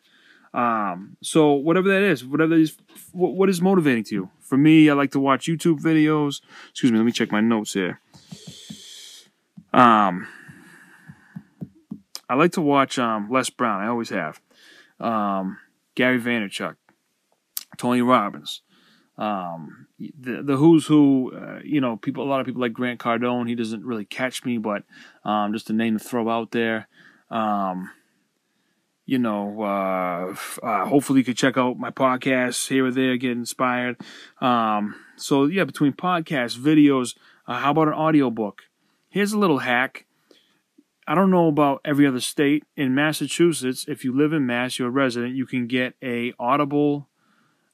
Um, 0.53 1.17
so 1.21 1.53
whatever 1.53 1.89
that 1.89 2.01
is, 2.01 2.25
whatever 2.25 2.55
that 2.55 2.61
is, 2.61 2.77
what, 3.11 3.49
is 3.49 3.61
motivating 3.61 4.03
to 4.05 4.15
you? 4.15 4.29
For 4.39 4.57
me, 4.57 4.89
I 4.89 4.93
like 4.93 5.11
to 5.11 5.19
watch 5.19 5.45
YouTube 5.45 5.79
videos. 5.79 6.41
Excuse 6.71 6.91
me, 6.91 6.97
let 6.97 7.05
me 7.05 7.11
check 7.11 7.31
my 7.31 7.41
notes 7.41 7.73
here. 7.73 7.99
Um, 9.73 10.27
I 12.27 12.35
like 12.35 12.53
to 12.53 12.61
watch 12.61 12.97
um, 12.97 13.29
Les 13.29 13.49
Brown. 13.49 13.81
I 13.81 13.87
always 13.87 14.09
have. 14.09 14.41
Um, 14.99 15.57
Gary 15.95 16.19
Vaynerchuk, 16.19 16.75
Tony 17.77 18.01
Robbins, 18.01 18.61
um, 19.17 19.87
the 19.97 20.41
the 20.43 20.57
who's 20.57 20.85
who. 20.87 21.31
Uh, 21.35 21.59
you 21.63 21.79
know, 21.81 21.97
people. 21.97 22.23
A 22.23 22.29
lot 22.29 22.39
of 22.39 22.45
people 22.45 22.61
like 22.61 22.73
Grant 22.73 22.99
Cardone. 22.99 23.47
He 23.47 23.55
doesn't 23.55 23.85
really 23.85 24.05
catch 24.05 24.43
me, 24.45 24.57
but 24.57 24.83
um, 25.23 25.53
just 25.53 25.69
a 25.69 25.73
name 25.73 25.97
to 25.97 26.03
throw 26.03 26.29
out 26.29 26.51
there. 26.51 26.87
Um, 27.29 27.91
you 29.09 29.17
know, 29.17 29.63
uh, 29.63 30.35
uh, 30.61 30.85
hopefully 30.85 31.21
you 31.21 31.25
can 31.25 31.33
check 31.33 31.57
out 31.57 31.79
my 31.79 31.89
podcast 31.89 32.67
here 32.67 32.85
or 32.85 32.91
there, 32.91 33.17
get 33.17 33.31
inspired. 33.31 33.99
Um, 34.39 34.93
so 35.15 35.45
yeah, 35.45 35.63
between 35.63 35.93
podcasts, 35.93 36.55
videos, 36.55 37.17
uh, 37.47 37.57
how 37.57 37.71
about 37.71 37.87
an 37.87 37.95
audiobook? 37.95 38.61
Here's 39.09 39.33
a 39.33 39.39
little 39.39 39.57
hack. 39.57 40.05
I 41.07 41.15
don't 41.15 41.31
know 41.31 41.47
about 41.47 41.81
every 41.83 42.05
other 42.05 42.19
state. 42.19 42.65
In 42.77 42.93
Massachusetts, 42.93 43.85
if 43.87 44.05
you 44.05 44.15
live 44.15 44.31
in 44.31 44.45
Mass, 44.45 44.77
you're 44.77 44.89
a 44.89 44.91
resident, 44.91 45.33
you 45.33 45.47
can 45.47 45.65
get 45.65 45.95
a 46.03 46.31
Audible, 46.37 47.09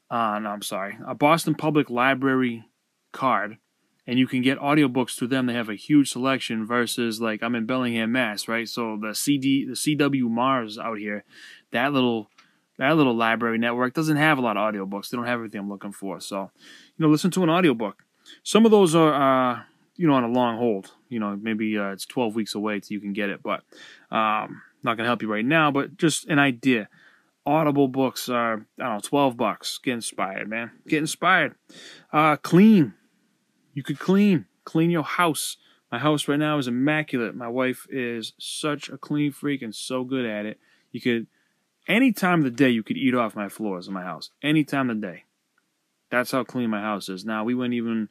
uh, 0.10 0.40
no, 0.40 0.52
I'm 0.52 0.62
sorry, 0.62 0.98
a 1.06 1.16
Boston 1.16 1.54
Public 1.54 1.90
Library 1.90 2.64
card 3.12 3.58
and 4.08 4.20
you 4.20 4.28
can 4.28 4.42
get 4.42 4.60
audiobooks 4.60 5.16
through 5.16 5.30
them. 5.30 5.46
They 5.46 5.54
have 5.54 5.70
a 5.70 5.76
huge 5.76 6.12
selection 6.12 6.66
versus 6.66 7.20
like 7.20 7.42
I'm 7.42 7.56
in 7.56 7.66
Bellingham, 7.66 8.12
Mass, 8.12 8.48
right? 8.48 8.68
So 8.68 8.98
the 9.02 9.16
CD, 9.16 9.66
the 9.66 9.74
CW 9.74 10.30
Mars 10.30 10.78
out 10.78 10.98
here, 10.98 11.24
that 11.72 11.94
little 11.94 12.30
that 12.78 12.96
little 12.98 13.16
library 13.16 13.58
network 13.58 13.94
doesn't 13.94 14.18
have 14.18 14.38
a 14.38 14.42
lot 14.42 14.58
of 14.58 14.74
audiobooks. 14.74 15.10
They 15.10 15.18
don't 15.18 15.26
have 15.26 15.36
everything 15.36 15.62
I'm 15.62 15.70
looking 15.70 15.94
for. 15.94 16.20
So, 16.20 16.52
you 16.98 17.06
know, 17.06 17.08
listen 17.08 17.32
to 17.32 17.44
an 17.44 17.50
audiobook. 17.50 18.04
Some 18.44 18.66
of 18.66 18.72
those 18.72 18.94
are, 18.96 19.14
uh, 19.14 19.62
you 19.96 20.08
know, 20.08 20.14
on 20.14 20.26
a 20.26 20.30
long 20.30 20.58
hold. 20.58 20.92
You 21.08 21.20
know, 21.20 21.38
maybe 21.42 21.78
uh, 21.78 21.92
it's 21.92 22.06
12 22.06 22.36
weeks 22.36 22.54
away 22.54 22.80
till 22.80 22.96
you 22.96 23.00
can 23.00 23.14
get 23.14 23.30
it, 23.30 23.42
but 23.42 23.64
um, 24.12 24.62
not 24.84 24.98
gonna 24.98 25.06
help 25.06 25.22
you 25.22 25.32
right 25.32 25.46
now. 25.46 25.72
But 25.72 25.98
just 25.98 26.28
an 26.28 26.40
idea. 26.40 26.90
Audible 27.46 27.88
books 27.88 28.28
are 28.28 28.66
I 28.80 28.84
don't 28.84 28.94
know, 28.96 29.00
12 29.00 29.38
bucks. 29.38 29.78
Get 29.78 29.94
inspired, 29.94 30.50
man. 30.50 30.72
Get 30.88 30.98
inspired. 30.98 31.56
Uh, 32.12 32.36
clean 32.38 32.94
you 33.76 33.84
could 33.84 34.00
clean, 34.00 34.46
clean 34.64 34.90
your 34.90 35.04
house. 35.04 35.58
My 35.92 36.00
house 36.00 36.28
right 36.28 36.40
now 36.40 36.58
is 36.58 36.68
immaculate. 36.68 37.36
My 37.36 37.50
wife 37.50 37.86
is 37.92 38.34
such 38.40 38.90
a 38.90 38.98
clean 38.98 39.32
freak 39.32 39.62
and 39.62 39.76
so 39.76 40.04
good 40.04 40.26
at 40.26 40.48
it. 40.48 40.60
You 40.92 41.02
could, 41.02 41.28
any 41.88 42.12
time 42.12 42.40
of 42.40 42.46
the 42.46 42.52
day, 42.52 42.70
you 42.70 42.82
could 42.82 42.98
eat 42.98 43.14
off 43.14 43.36
my 43.36 43.50
floors 43.50 43.88
in 43.88 43.94
my 43.94 44.02
house. 44.02 44.32
Any 44.42 44.64
time 44.64 44.90
of 44.90 45.00
the 45.00 45.08
day. 45.08 45.24
That's 46.10 46.32
how 46.32 46.44
clean 46.44 46.70
my 46.70 46.82
house 46.82 47.10
is. 47.10 47.26
Now, 47.26 47.44
we 47.44 47.54
went 47.54 47.74
even 47.74 48.08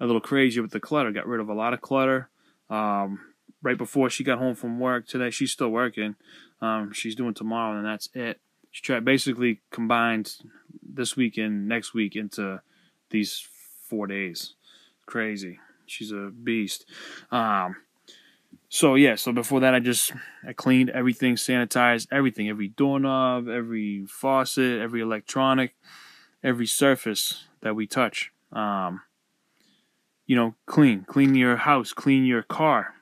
a 0.00 0.06
little 0.06 0.20
crazy 0.20 0.60
with 0.60 0.70
the 0.70 0.80
clutter. 0.80 1.10
Got 1.10 1.26
rid 1.26 1.40
of 1.40 1.48
a 1.48 1.54
lot 1.54 1.74
of 1.74 1.80
clutter. 1.80 2.30
Um, 2.70 3.20
right 3.60 3.76
before 3.76 4.08
she 4.08 4.22
got 4.22 4.38
home 4.38 4.54
from 4.54 4.78
work 4.78 5.08
today, 5.08 5.30
she's 5.30 5.50
still 5.50 5.70
working. 5.70 6.14
Um, 6.62 6.92
she's 6.92 7.16
doing 7.16 7.34
tomorrow, 7.34 7.76
and 7.76 7.84
that's 7.84 8.08
it. 8.14 8.40
She 8.70 8.82
tried 8.82 9.04
basically 9.04 9.62
combined 9.72 10.36
this 10.80 11.16
week 11.16 11.36
and 11.38 11.66
next 11.66 11.92
week 11.92 12.14
into 12.14 12.60
these 13.10 13.44
four 13.88 14.06
days 14.06 14.54
crazy. 15.08 15.58
She's 15.86 16.12
a 16.12 16.30
beast. 16.30 16.84
Um, 17.32 17.76
so 18.68 18.94
yeah, 18.94 19.14
so 19.14 19.32
before 19.32 19.60
that, 19.60 19.74
I 19.74 19.80
just 19.80 20.12
I 20.46 20.52
cleaned 20.52 20.90
everything, 20.90 21.36
sanitized 21.36 22.08
everything, 22.12 22.48
every 22.48 22.68
doorknob, 22.68 23.48
every 23.48 24.04
faucet, 24.06 24.80
every 24.80 25.00
electronic, 25.00 25.74
every 26.44 26.66
surface 26.66 27.44
that 27.62 27.74
we 27.74 27.86
touch. 27.86 28.30
Um, 28.52 29.00
you 30.26 30.36
know, 30.36 30.54
clean, 30.66 31.04
clean 31.08 31.34
your 31.34 31.56
house, 31.56 31.94
clean 31.94 32.26
your 32.26 32.42
car, 32.42 32.94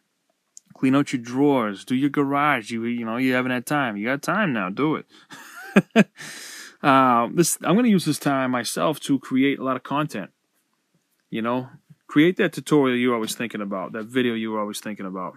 clean 0.75 0.94
out 0.94 1.12
your 1.12 1.20
drawers, 1.20 1.84
do 1.84 1.96
your 1.96 2.10
garage. 2.10 2.70
You 2.70 2.84
you 2.84 3.04
know 3.04 3.16
you 3.16 3.34
haven't 3.34 3.50
had 3.50 3.66
time. 3.66 3.96
You 3.96 4.06
got 4.06 4.22
time 4.22 4.52
now. 4.52 4.70
Do 4.70 4.94
it. 4.94 5.06
uh, 6.82 7.28
this 7.34 7.58
I'm 7.62 7.76
to 7.76 7.88
use 7.88 8.04
this 8.04 8.20
time 8.20 8.52
myself 8.52 9.00
to 9.00 9.18
create 9.18 9.58
a 9.58 9.64
lot 9.64 9.76
of 9.76 9.82
content. 9.82 10.30
You 11.28 11.42
know, 11.42 11.68
create 12.06 12.36
that 12.36 12.52
tutorial 12.52 12.96
you 12.96 13.08
were 13.08 13.14
always 13.14 13.34
thinking 13.34 13.60
about, 13.60 13.92
that 13.92 14.06
video 14.06 14.34
you 14.34 14.50
were 14.52 14.60
always 14.60 14.80
thinking 14.80 15.06
about. 15.06 15.34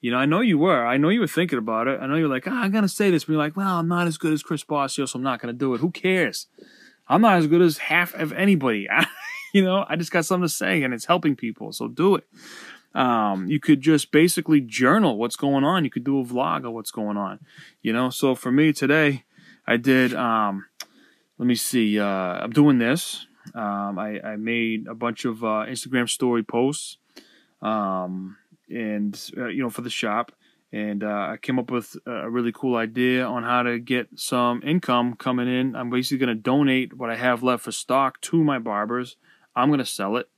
You 0.00 0.10
know, 0.10 0.16
I 0.16 0.24
know 0.24 0.40
you 0.40 0.56
were. 0.56 0.86
I 0.86 0.96
know 0.96 1.10
you 1.10 1.20
were 1.20 1.26
thinking 1.26 1.58
about 1.58 1.86
it. 1.86 2.00
I 2.00 2.06
know 2.06 2.16
you're 2.16 2.28
like, 2.28 2.48
oh, 2.48 2.52
I'm 2.52 2.72
to 2.72 2.88
say 2.88 3.10
this. 3.10 3.24
But 3.24 3.34
you're 3.34 3.42
like, 3.42 3.56
well, 3.56 3.78
I'm 3.78 3.88
not 3.88 4.06
as 4.06 4.16
good 4.16 4.32
as 4.32 4.42
Chris 4.42 4.64
Bossio, 4.64 5.06
so 5.06 5.18
I'm 5.18 5.22
not 5.22 5.40
to 5.42 5.58
do 5.58 5.74
it. 5.74 5.80
Who 5.80 5.90
cares? 5.90 6.46
I'm 7.06 7.20
not 7.20 7.38
as 7.38 7.46
good 7.46 7.60
as 7.60 7.76
half 7.76 8.14
of 8.14 8.32
anybody. 8.32 8.88
you 9.52 9.62
know, 9.62 9.84
I 9.88 9.96
just 9.96 10.10
got 10.10 10.24
something 10.24 10.48
to 10.48 10.54
say 10.54 10.82
and 10.82 10.94
it's 10.94 11.04
helping 11.04 11.36
people. 11.36 11.72
So 11.72 11.88
do 11.88 12.14
it. 12.14 12.24
Um, 12.94 13.46
you 13.48 13.60
could 13.60 13.80
just 13.80 14.10
basically 14.10 14.60
journal 14.60 15.16
what's 15.16 15.36
going 15.36 15.64
on. 15.64 15.84
You 15.84 15.90
could 15.90 16.04
do 16.04 16.20
a 16.20 16.24
vlog 16.24 16.66
of 16.66 16.72
what's 16.72 16.90
going 16.90 17.16
on. 17.16 17.40
You 17.82 17.92
know, 17.92 18.10
so 18.10 18.34
for 18.34 18.50
me 18.50 18.72
today, 18.72 19.24
I 19.66 19.76
did, 19.76 20.14
um, 20.14 20.66
let 21.38 21.46
me 21.46 21.54
see, 21.54 22.00
uh, 22.00 22.04
I'm 22.06 22.50
doing 22.50 22.78
this. 22.78 23.26
Um, 23.54 23.98
I, 23.98 24.20
I, 24.20 24.36
made 24.36 24.86
a 24.86 24.94
bunch 24.94 25.24
of 25.24 25.42
uh, 25.42 25.66
Instagram 25.68 26.08
story 26.08 26.42
posts, 26.42 26.98
um, 27.62 28.36
and 28.68 29.18
uh, 29.36 29.46
you 29.46 29.62
know 29.62 29.70
for 29.70 29.82
the 29.82 29.90
shop, 29.90 30.32
and 30.72 31.02
uh, 31.02 31.28
I 31.32 31.36
came 31.40 31.58
up 31.58 31.70
with 31.70 31.96
a 32.06 32.30
really 32.30 32.52
cool 32.52 32.76
idea 32.76 33.24
on 33.24 33.42
how 33.42 33.62
to 33.62 33.78
get 33.78 34.08
some 34.14 34.62
income 34.64 35.14
coming 35.16 35.48
in. 35.48 35.74
I'm 35.74 35.90
basically 35.90 36.18
going 36.18 36.36
to 36.36 36.42
donate 36.42 36.94
what 36.94 37.10
I 37.10 37.16
have 37.16 37.42
left 37.42 37.64
for 37.64 37.72
stock 37.72 38.20
to 38.22 38.42
my 38.44 38.58
barbers. 38.58 39.16
I'm 39.56 39.68
going 39.68 39.78
to 39.78 39.86
sell 39.86 40.16
it. 40.16 40.28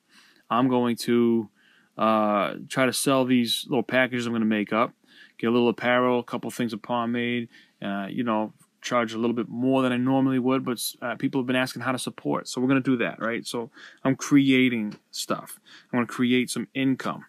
I'm 0.49 0.69
going 0.69 0.97
to 0.97 1.51
uh, 1.99 2.55
try 2.69 2.87
to 2.87 2.93
sell 2.93 3.25
these 3.25 3.67
little 3.69 3.83
packages 3.83 4.27
I'm 4.27 4.33
going 4.33 4.41
to 4.41 4.47
make 4.47 4.73
up. 4.73 4.95
Get 5.39 5.49
a 5.49 5.51
little 5.51 5.69
apparel, 5.69 6.21
a 6.21 6.25
couple 6.25 6.51
things 6.51 6.73
of 6.73 6.83
pomade, 6.83 7.49
uh, 7.83 8.07
you 8.09 8.23
know, 8.25 8.53
charge 8.83 9.15
a 9.15 9.19
little 9.19 9.35
bit 9.35 9.49
more 9.49 9.81
than 9.83 9.93
I 9.93 9.97
normally 9.97 10.39
would, 10.39 10.65
but 10.65 10.83
uh, 11.01 11.15
people 11.15 11.41
have 11.41 11.47
been 11.47 11.57
asking 11.57 11.83
how 11.83 11.93
to 11.93 11.99
support. 11.99 12.49
So 12.49 12.61
we're 12.61 12.69
going 12.69 12.83
to 12.83 12.91
do 12.91 12.97
that, 12.99 13.21
right? 13.21 13.47
So 13.47 13.71
I'm 14.05 14.17
creating 14.17 14.97
stuff. 15.11 15.59
I 15.93 15.97
want 15.97 16.09
to 16.09 16.15
create 16.15 16.51
some 16.51 16.69
income. 16.75 17.25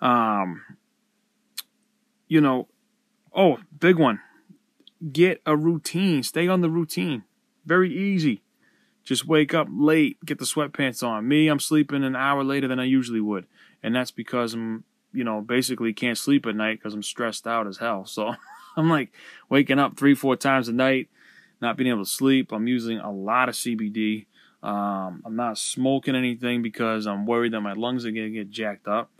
Um, 0.00 0.62
you 2.28 2.40
know, 2.40 2.68
oh, 3.34 3.58
big 3.80 3.96
one. 3.96 4.20
Get 5.12 5.40
a 5.46 5.56
routine. 5.56 6.22
Stay 6.22 6.46
on 6.46 6.60
the 6.60 6.70
routine. 6.70 7.24
Very 7.64 7.92
easy. 7.92 8.42
Just 9.02 9.26
wake 9.26 9.54
up 9.54 9.68
late, 9.70 10.18
get 10.26 10.38
the 10.38 10.44
sweatpants 10.44 11.02
on. 11.02 11.26
Me, 11.26 11.48
I'm 11.48 11.60
sleeping 11.60 12.04
an 12.04 12.14
hour 12.14 12.44
later 12.44 12.68
than 12.68 12.78
I 12.78 12.84
usually 12.84 13.22
would. 13.22 13.46
And 13.82 13.94
that's 13.94 14.10
because 14.10 14.52
I'm, 14.52 14.84
you 15.14 15.24
know, 15.24 15.40
basically 15.40 15.94
can't 15.94 16.18
sleep 16.18 16.44
at 16.44 16.54
night 16.54 16.78
because 16.78 16.92
I'm 16.92 17.02
stressed 17.02 17.46
out 17.46 17.66
as 17.66 17.78
hell. 17.78 18.04
So 18.04 18.34
I'm 18.78 18.88
like 18.88 19.12
waking 19.48 19.78
up 19.78 19.96
three, 19.96 20.14
four 20.14 20.36
times 20.36 20.68
a 20.68 20.72
night, 20.72 21.08
not 21.60 21.76
being 21.76 21.90
able 21.90 22.04
to 22.04 22.10
sleep. 22.10 22.52
I'm 22.52 22.68
using 22.68 22.98
a 22.98 23.12
lot 23.12 23.48
of 23.48 23.54
CBD. 23.54 24.26
Um, 24.62 25.22
I'm 25.24 25.36
not 25.36 25.58
smoking 25.58 26.14
anything 26.14 26.62
because 26.62 27.06
I'm 27.06 27.26
worried 27.26 27.52
that 27.52 27.60
my 27.60 27.72
lungs 27.72 28.06
are 28.06 28.10
going 28.10 28.32
to 28.32 28.38
get 28.38 28.50
jacked 28.50 28.88
up. 28.88 29.10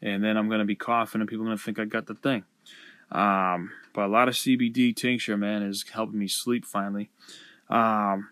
And 0.00 0.22
then 0.22 0.36
I'm 0.36 0.48
going 0.48 0.60
to 0.60 0.64
be 0.64 0.76
coughing 0.76 1.20
and 1.20 1.28
people 1.28 1.44
are 1.44 1.48
going 1.48 1.58
to 1.58 1.62
think 1.62 1.78
I 1.78 1.84
got 1.84 2.06
the 2.06 2.14
thing. 2.14 2.44
Um, 3.10 3.72
but 3.92 4.04
a 4.04 4.08
lot 4.08 4.28
of 4.28 4.34
CBD 4.34 4.94
tincture, 4.94 5.36
man, 5.36 5.62
is 5.62 5.84
helping 5.92 6.18
me 6.18 6.28
sleep 6.28 6.64
finally. 6.64 7.10
Um, 7.68 8.28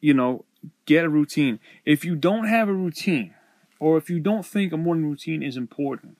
you 0.00 0.14
know, 0.14 0.44
get 0.86 1.04
a 1.04 1.08
routine. 1.08 1.60
If 1.84 2.04
you 2.04 2.16
don't 2.16 2.46
have 2.46 2.68
a 2.68 2.74
routine, 2.74 3.34
or 3.78 3.98
if 3.98 4.08
you 4.08 4.20
don't 4.20 4.46
think 4.46 4.72
a 4.72 4.76
morning 4.76 5.04
routine 5.04 5.42
is 5.42 5.56
important, 5.56 6.16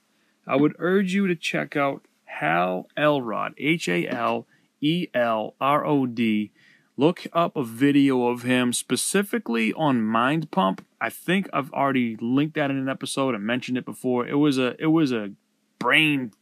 I 0.47 0.57
would 0.57 0.77
urge 0.79 1.15
you 1.15 1.27
to 1.27 1.35
check 1.35 1.77
out 1.77 2.06
Hal 2.27 2.89
Elrod, 2.97 3.55
H 3.59 3.89
A 3.89 4.07
L 4.07 4.47
E 4.81 5.09
L 5.15 5.55
R 5.61 5.85
O 5.85 6.07
D. 6.07 6.51
Look 6.99 7.27
up 7.33 7.57
a 7.57 7.65
video 7.65 8.29
of 8.29 8.43
him 8.43 8.73
specifically 8.73 9.73
on 9.75 10.03
Mind 10.03 10.51
Pump. 10.51 10.85
I 11.01 11.11
think 11.11 11.49
I've 11.53 11.71
already 11.73 12.17
linked 12.17 12.55
that 12.55 12.71
in 12.71 12.79
an 12.79 12.89
episode 12.89 13.35
and 13.35 13.45
mentioned 13.45 13.77
it 13.77 13.85
before. 13.85 14.27
It 14.27 14.37
was 14.37 14.59
a 14.59 14.75
it 14.79 14.87
was 14.87 15.13
a 15.13 15.33
brain 15.79 16.33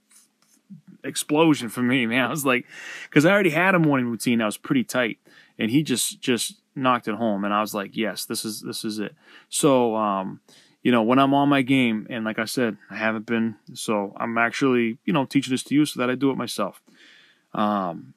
explosion 1.02 1.68
for 1.68 1.82
me, 1.82 2.06
man. 2.06 2.26
I 2.26 2.30
was 2.30 2.46
like, 2.46 2.66
because 3.04 3.24
I 3.24 3.32
already 3.32 3.50
had 3.50 3.74
a 3.74 3.78
morning 3.78 4.06
routine 4.06 4.38
that 4.38 4.46
was 4.46 4.56
pretty 4.56 4.84
tight, 4.84 5.18
and 5.58 5.70
he 5.70 5.82
just 5.82 6.20
just 6.20 6.60
knocked 6.76 7.08
it 7.08 7.14
home, 7.14 7.44
and 7.44 7.54
I 7.54 7.60
was 7.60 7.74
like, 7.74 7.96
yes, 7.96 8.24
this 8.24 8.44
is 8.44 8.60
this 8.62 8.84
is 8.84 8.98
it. 8.98 9.14
So 9.48 9.96
um, 9.96 10.40
you 10.84 10.92
know, 10.92 11.02
when 11.02 11.18
I'm 11.18 11.32
on 11.32 11.48
my 11.48 11.62
game, 11.62 12.06
and 12.10 12.26
like 12.26 12.38
I 12.38 12.44
said, 12.44 12.76
I 12.90 12.96
haven't 12.96 13.24
been, 13.24 13.56
so 13.72 14.12
I'm 14.18 14.36
actually, 14.36 14.98
you 15.06 15.14
know, 15.14 15.24
teaching 15.24 15.50
this 15.50 15.62
to 15.64 15.74
you 15.74 15.86
so 15.86 15.98
that 15.98 16.10
I 16.10 16.14
do 16.14 16.30
it 16.30 16.36
myself. 16.36 16.82
Um, 17.54 18.12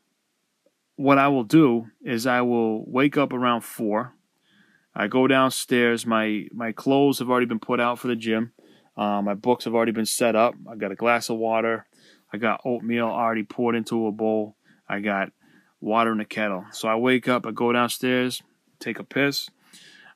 what 0.98 1.18
I 1.18 1.30
will 1.30 1.46
do 1.46 1.88
is 2.04 2.28
I 2.28 2.42
will 2.42 2.84
wake 2.86 3.16
up 3.16 3.32
around 3.32 3.62
four. 3.62 4.14
I 4.94 5.08
go 5.08 5.28
downstairs. 5.28 6.06
My 6.06 6.48
my 6.52 6.74
clothes 6.74 7.20
have 7.20 7.30
already 7.30 7.46
been 7.46 7.60
put 7.60 7.80
out 7.80 8.00
for 8.00 8.08
the 8.08 8.16
gym. 8.16 8.52
Uh, 8.98 9.22
my 9.22 9.34
books 9.34 9.64
have 9.64 9.74
already 9.74 9.94
been 9.94 10.06
set 10.06 10.36
up. 10.36 10.56
I 10.70 10.76
got 10.76 10.92
a 10.92 10.96
glass 10.96 11.30
of 11.30 11.38
water. 11.38 11.88
I 12.34 12.38
got 12.38 12.62
oatmeal 12.66 13.06
already 13.06 13.44
poured 13.44 13.76
into 13.76 14.08
a 14.08 14.12
bowl. 14.12 14.58
I 14.90 15.00
got 15.00 15.32
water 15.80 16.12
in 16.12 16.20
a 16.20 16.26
kettle. 16.26 16.66
So 16.72 16.90
I 16.90 16.96
wake 16.96 17.30
up. 17.30 17.46
I 17.46 17.52
go 17.52 17.72
downstairs, 17.72 18.42
take 18.80 19.00
a 19.00 19.06
piss. 19.06 19.50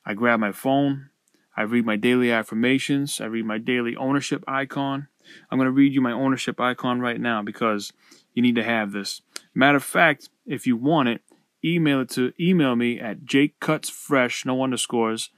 I 0.04 0.12
grab 0.12 0.40
my 0.40 0.52
phone. 0.52 1.08
I 1.56 1.62
read 1.62 1.84
my 1.84 1.96
daily 1.96 2.30
affirmations. 2.30 3.20
I 3.20 3.26
read 3.26 3.44
my 3.44 3.58
daily 3.58 3.94
ownership 3.96 4.42
icon. 4.48 5.08
I'm 5.50 5.58
going 5.58 5.66
to 5.66 5.72
read 5.72 5.92
you 5.92 6.00
my 6.00 6.12
ownership 6.12 6.60
icon 6.60 7.00
right 7.00 7.20
now 7.20 7.42
because 7.42 7.92
you 8.34 8.42
need 8.42 8.56
to 8.56 8.64
have 8.64 8.92
this. 8.92 9.20
Matter 9.54 9.76
of 9.76 9.84
fact, 9.84 10.30
if 10.46 10.66
you 10.66 10.76
want 10.76 11.08
it, 11.08 11.22
email 11.64 12.00
it 12.00 12.10
to 12.10 12.32
email 12.40 12.74
me 12.74 12.98
at 12.98 13.24
jakecutsfresh, 13.24 14.46
no 14.46 14.62
underscores, 14.62 15.30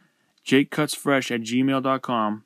jakecutsfresh 0.47 1.31
at 1.35 1.41
gmail.com. 1.43 2.45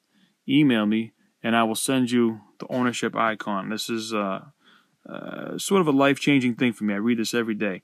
Email 0.48 0.86
me 0.86 1.12
and 1.42 1.54
I 1.54 1.64
will 1.64 1.74
send 1.74 2.10
you 2.10 2.40
the 2.58 2.66
ownership 2.68 3.14
icon. 3.14 3.68
This 3.68 3.90
is 3.90 4.14
uh, 4.14 4.46
uh, 5.08 5.58
sort 5.58 5.80
of 5.80 5.86
a 5.86 5.92
life 5.92 6.18
changing 6.18 6.54
thing 6.54 6.72
for 6.72 6.84
me. 6.84 6.94
I 6.94 6.98
read 6.98 7.18
this 7.18 7.34
every 7.34 7.54
day. 7.54 7.82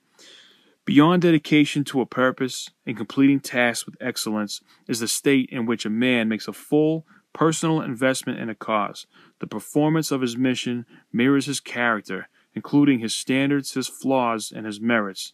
Beyond 0.86 1.22
dedication 1.22 1.82
to 1.84 2.02
a 2.02 2.06
purpose 2.06 2.68
and 2.84 2.94
completing 2.94 3.40
tasks 3.40 3.86
with 3.86 3.96
excellence 4.02 4.60
is 4.86 5.00
the 5.00 5.08
state 5.08 5.48
in 5.50 5.64
which 5.64 5.86
a 5.86 5.90
man 5.90 6.28
makes 6.28 6.46
a 6.46 6.52
full 6.52 7.06
personal 7.32 7.80
investment 7.80 8.38
in 8.38 8.50
a 8.50 8.54
cause. 8.54 9.06
The 9.38 9.46
performance 9.46 10.10
of 10.10 10.20
his 10.20 10.36
mission 10.36 10.84
mirrors 11.10 11.46
his 11.46 11.58
character, 11.58 12.28
including 12.54 12.98
his 12.98 13.14
standards, 13.14 13.72
his 13.72 13.88
flaws, 13.88 14.52
and 14.54 14.66
his 14.66 14.78
merits. 14.78 15.32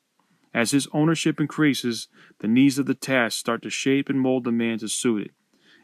As 0.54 0.71
his 0.71 0.87
ownership 0.92 1.40
increases, 1.40 2.07
the 2.38 2.49
needs 2.49 2.78
of 2.78 2.87
the 2.87 2.95
task 2.95 3.37
start 3.37 3.62
to 3.62 3.71
shape 3.71 4.09
and 4.09 4.21
mold 4.21 4.45
the 4.45 4.52
man 4.52 4.78
to 4.78 4.88
suit 4.88 5.23
it. 5.23 5.30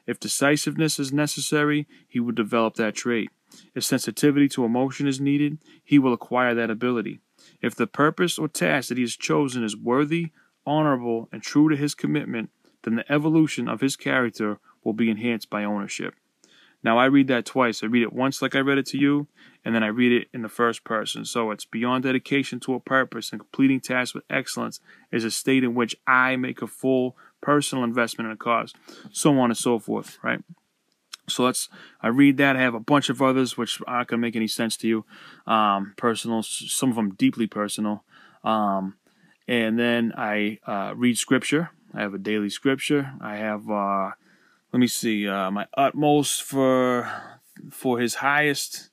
If 0.06 0.20
decisiveness 0.20 1.00
is 1.00 1.12
necessary, 1.12 1.88
he 2.08 2.20
will 2.20 2.32
develop 2.32 2.76
that 2.76 2.94
trait. 2.94 3.30
If 3.74 3.82
sensitivity 3.82 4.48
to 4.50 4.64
emotion 4.64 5.08
is 5.08 5.20
needed, 5.20 5.58
he 5.84 5.98
will 5.98 6.12
acquire 6.12 6.54
that 6.54 6.70
ability. 6.70 7.20
If 7.62 7.74
the 7.74 7.86
purpose 7.86 8.38
or 8.38 8.48
task 8.48 8.88
that 8.88 8.98
he 8.98 9.02
has 9.02 9.16
chosen 9.16 9.64
is 9.64 9.76
worthy, 9.76 10.32
honorable, 10.66 11.28
and 11.32 11.42
true 11.42 11.68
to 11.68 11.76
his 11.76 11.94
commitment, 11.94 12.50
then 12.82 12.96
the 12.96 13.12
evolution 13.12 13.68
of 13.68 13.80
his 13.80 13.96
character 13.96 14.58
will 14.84 14.92
be 14.92 15.10
enhanced 15.10 15.50
by 15.50 15.64
ownership. 15.64 16.14
Now, 16.82 16.98
I 16.98 17.06
read 17.06 17.26
that 17.28 17.44
twice. 17.44 17.82
I 17.82 17.86
read 17.86 18.02
it 18.02 18.12
once 18.12 18.40
like 18.40 18.54
I 18.54 18.60
read 18.60 18.78
it 18.78 18.86
to 18.86 18.98
you, 18.98 19.26
and 19.64 19.74
then 19.74 19.82
I 19.82 19.88
read 19.88 20.12
it 20.12 20.28
in 20.32 20.42
the 20.42 20.48
first 20.48 20.84
person. 20.84 21.24
So 21.24 21.50
it's 21.50 21.64
beyond 21.64 22.04
dedication 22.04 22.60
to 22.60 22.74
a 22.74 22.80
purpose 22.80 23.32
and 23.32 23.40
completing 23.40 23.80
tasks 23.80 24.14
with 24.14 24.22
excellence 24.30 24.78
is 25.10 25.24
a 25.24 25.30
state 25.30 25.64
in 25.64 25.74
which 25.74 25.96
I 26.06 26.36
make 26.36 26.62
a 26.62 26.68
full 26.68 27.16
personal 27.40 27.82
investment 27.82 28.26
in 28.26 28.32
a 28.32 28.36
cause, 28.36 28.72
so 29.10 29.36
on 29.38 29.50
and 29.50 29.56
so 29.56 29.78
forth, 29.78 30.18
right? 30.22 30.42
So 31.28 31.44
let's. 31.44 31.68
I 32.00 32.08
read 32.08 32.36
that. 32.38 32.56
I 32.56 32.60
have 32.60 32.74
a 32.74 32.80
bunch 32.80 33.08
of 33.08 33.20
others 33.20 33.56
which 33.56 33.80
aren't 33.86 34.08
gonna 34.08 34.20
make 34.20 34.36
any 34.36 34.48
sense 34.48 34.76
to 34.78 34.88
you. 34.88 35.04
Um, 35.46 35.94
personal, 35.96 36.42
some 36.42 36.90
of 36.90 36.96
them 36.96 37.14
deeply 37.14 37.46
personal. 37.46 38.04
Um, 38.44 38.94
and 39.48 39.78
then 39.78 40.12
I 40.16 40.58
uh, 40.66 40.94
read 40.96 41.18
scripture. 41.18 41.70
I 41.94 42.02
have 42.02 42.14
a 42.14 42.18
daily 42.18 42.50
scripture. 42.50 43.12
I 43.20 43.36
have. 43.36 43.70
Uh, 43.70 44.10
let 44.72 44.80
me 44.80 44.86
see. 44.86 45.28
Uh, 45.28 45.50
my 45.50 45.66
utmost 45.76 46.42
for 46.42 47.10
for 47.70 47.98
his 47.98 48.16
highest. 48.16 48.90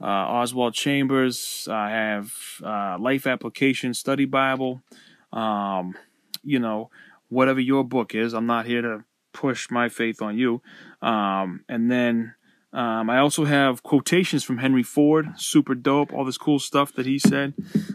Uh, 0.00 0.06
Oswald 0.06 0.74
Chambers. 0.74 1.68
I 1.70 1.90
have 1.90 2.34
uh, 2.64 2.96
Life 2.98 3.26
Application 3.26 3.94
Study 3.94 4.24
Bible. 4.24 4.82
Um, 5.32 5.94
you 6.42 6.58
know, 6.58 6.90
whatever 7.28 7.60
your 7.60 7.84
book 7.84 8.14
is. 8.14 8.34
I'm 8.34 8.46
not 8.46 8.66
here 8.66 8.82
to 8.82 9.04
push 9.32 9.70
my 9.70 9.88
faith 9.88 10.22
on 10.22 10.36
you. 10.36 10.62
Um, 11.00 11.64
and 11.68 11.90
then 11.90 12.34
um, 12.72 13.10
I 13.10 13.18
also 13.18 13.44
have 13.44 13.82
quotations 13.82 14.44
from 14.44 14.58
Henry 14.58 14.82
Ford, 14.82 15.28
super 15.36 15.74
dope, 15.74 16.12
all 16.12 16.24
this 16.24 16.38
cool 16.38 16.58
stuff 16.58 16.92
that 16.94 17.06
he 17.06 17.18
said. 17.18 17.54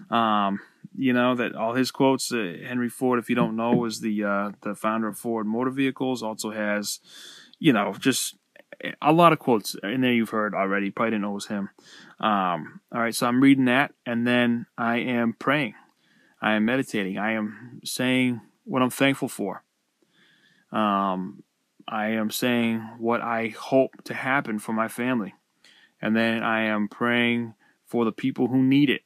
Um, 0.09 0.59
you 0.95 1.13
know 1.13 1.35
that 1.35 1.55
all 1.55 1.73
his 1.73 1.91
quotes. 1.91 2.31
Uh, 2.31 2.57
Henry 2.65 2.89
Ford, 2.89 3.19
if 3.19 3.29
you 3.29 3.35
don't 3.35 3.55
know, 3.55 3.85
is 3.85 4.01
the 4.01 4.23
uh, 4.23 4.51
the 4.61 4.75
founder 4.75 5.07
of 5.07 5.17
Ford 5.17 5.45
Motor 5.45 5.69
Vehicles. 5.69 6.23
Also 6.23 6.51
has, 6.51 6.99
you 7.59 7.71
know, 7.71 7.93
just 7.99 8.35
a 9.01 9.11
lot 9.11 9.33
of 9.33 9.39
quotes 9.39 9.75
in 9.83 10.01
there 10.01 10.11
you've 10.11 10.31
heard 10.31 10.53
already. 10.53 10.91
Probably 10.91 11.11
didn't 11.11 11.21
know 11.21 11.31
it 11.31 11.35
was 11.35 11.47
him. 11.47 11.69
Um, 12.19 12.81
all 12.91 13.01
right, 13.01 13.15
so 13.15 13.27
I'm 13.27 13.41
reading 13.41 13.65
that, 13.65 13.93
and 14.05 14.25
then 14.25 14.65
I 14.77 14.97
am 14.97 15.33
praying. 15.33 15.75
I 16.41 16.53
am 16.53 16.65
meditating. 16.65 17.17
I 17.17 17.33
am 17.33 17.79
saying 17.83 18.41
what 18.63 18.81
I'm 18.81 18.89
thankful 18.89 19.27
for. 19.27 19.63
Um, 20.71 21.43
I 21.87 22.07
am 22.07 22.31
saying 22.31 22.79
what 22.99 23.21
I 23.21 23.47
hope 23.47 24.03
to 24.05 24.13
happen 24.13 24.59
for 24.59 24.73
my 24.73 24.87
family. 24.87 25.33
And 26.01 26.15
then 26.15 26.43
I 26.43 26.63
am 26.63 26.87
praying 26.87 27.53
for 27.85 28.05
the 28.05 28.11
people 28.11 28.47
who 28.47 28.61
need 28.61 28.89
it. 28.89 29.01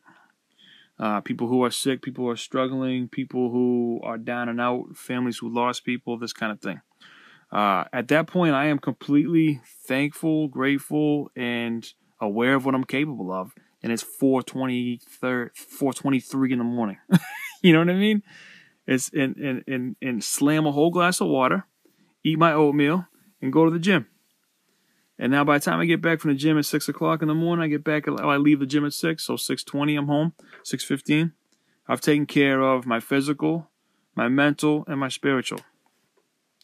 Uh, 0.99 1.21
people 1.21 1.47
who 1.47 1.63
are 1.63 1.71
sick, 1.71 2.01
people 2.01 2.25
who 2.25 2.29
are 2.29 2.37
struggling, 2.37 3.07
people 3.07 3.49
who 3.49 3.99
are 4.03 4.17
down 4.17 4.49
and 4.49 4.61
out, 4.61 4.95
families 4.95 5.39
who 5.39 5.49
lost 5.49 5.83
people, 5.83 6.17
this 6.17 6.33
kind 6.33 6.51
of 6.51 6.59
thing. 6.59 6.81
Uh, 7.51 7.85
at 7.91 8.07
that 8.09 8.27
point, 8.27 8.53
I 8.53 8.65
am 8.65 8.79
completely 8.79 9.61
thankful, 9.87 10.47
grateful, 10.47 11.31
and 11.35 11.91
aware 12.19 12.55
of 12.55 12.65
what 12.65 12.75
I'm 12.75 12.83
capable 12.83 13.31
of. 13.31 13.53
And 13.83 13.91
it's 13.91 14.03
4:23 14.03 16.51
in 16.51 16.59
the 16.59 16.63
morning. 16.63 16.97
you 17.63 17.73
know 17.73 17.79
what 17.79 17.89
I 17.89 17.95
mean? 17.95 18.21
It's 18.91 19.09
and, 19.13 19.37
and 19.37 19.63
and 19.67 19.95
and 20.01 20.23
slam 20.23 20.65
a 20.65 20.71
whole 20.71 20.91
glass 20.91 21.21
of 21.21 21.27
water, 21.27 21.65
eat 22.25 22.37
my 22.37 22.51
oatmeal, 22.51 23.07
and 23.41 23.53
go 23.53 23.63
to 23.63 23.71
the 23.71 23.79
gym. 23.79 24.07
And 25.17 25.31
now 25.31 25.45
by 25.45 25.59
the 25.59 25.63
time 25.63 25.79
I 25.79 25.85
get 25.85 26.01
back 26.01 26.19
from 26.19 26.31
the 26.31 26.37
gym 26.37 26.57
at 26.57 26.65
six 26.65 26.89
o'clock 26.89 27.21
in 27.21 27.29
the 27.29 27.33
morning, 27.33 27.63
I 27.63 27.67
get 27.67 27.85
back. 27.85 28.07
I 28.07 28.35
leave 28.35 28.59
the 28.59 28.65
gym 28.65 28.85
at 28.85 28.91
six, 28.91 29.23
so 29.23 29.37
six 29.37 29.63
twenty 29.63 29.95
I'm 29.95 30.07
home. 30.07 30.33
Six 30.63 30.83
fifteen, 30.83 31.31
I've 31.87 32.01
taken 32.01 32.25
care 32.25 32.59
of 32.61 32.85
my 32.85 32.99
physical, 32.99 33.69
my 34.13 34.27
mental, 34.27 34.83
and 34.87 34.99
my 34.99 35.09
spiritual. 35.09 35.61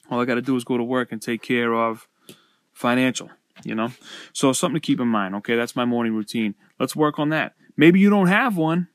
All 0.10 0.20
I 0.20 0.26
got 0.26 0.36
to 0.36 0.42
do 0.42 0.56
is 0.58 0.66
go 0.66 0.78
to 0.78 0.84
work 0.84 1.14
and 1.14 1.22
take 1.22 1.42
care 1.42 1.74
of 1.74 2.10
financial. 2.74 3.30
You 3.64 3.76
know, 3.76 3.92
so 4.34 4.52
something 4.52 4.82
to 4.82 4.86
keep 4.86 5.00
in 5.00 5.08
mind. 5.08 5.34
Okay, 5.36 5.56
that's 5.56 5.76
my 5.78 5.86
morning 5.86 6.14
routine. 6.14 6.56
Let's 6.78 6.96
work 6.96 7.20
on 7.20 7.30
that. 7.30 7.54
Maybe 7.78 8.00
you 8.00 8.10
don't 8.10 8.28
have 8.28 8.58
one. 8.58 8.90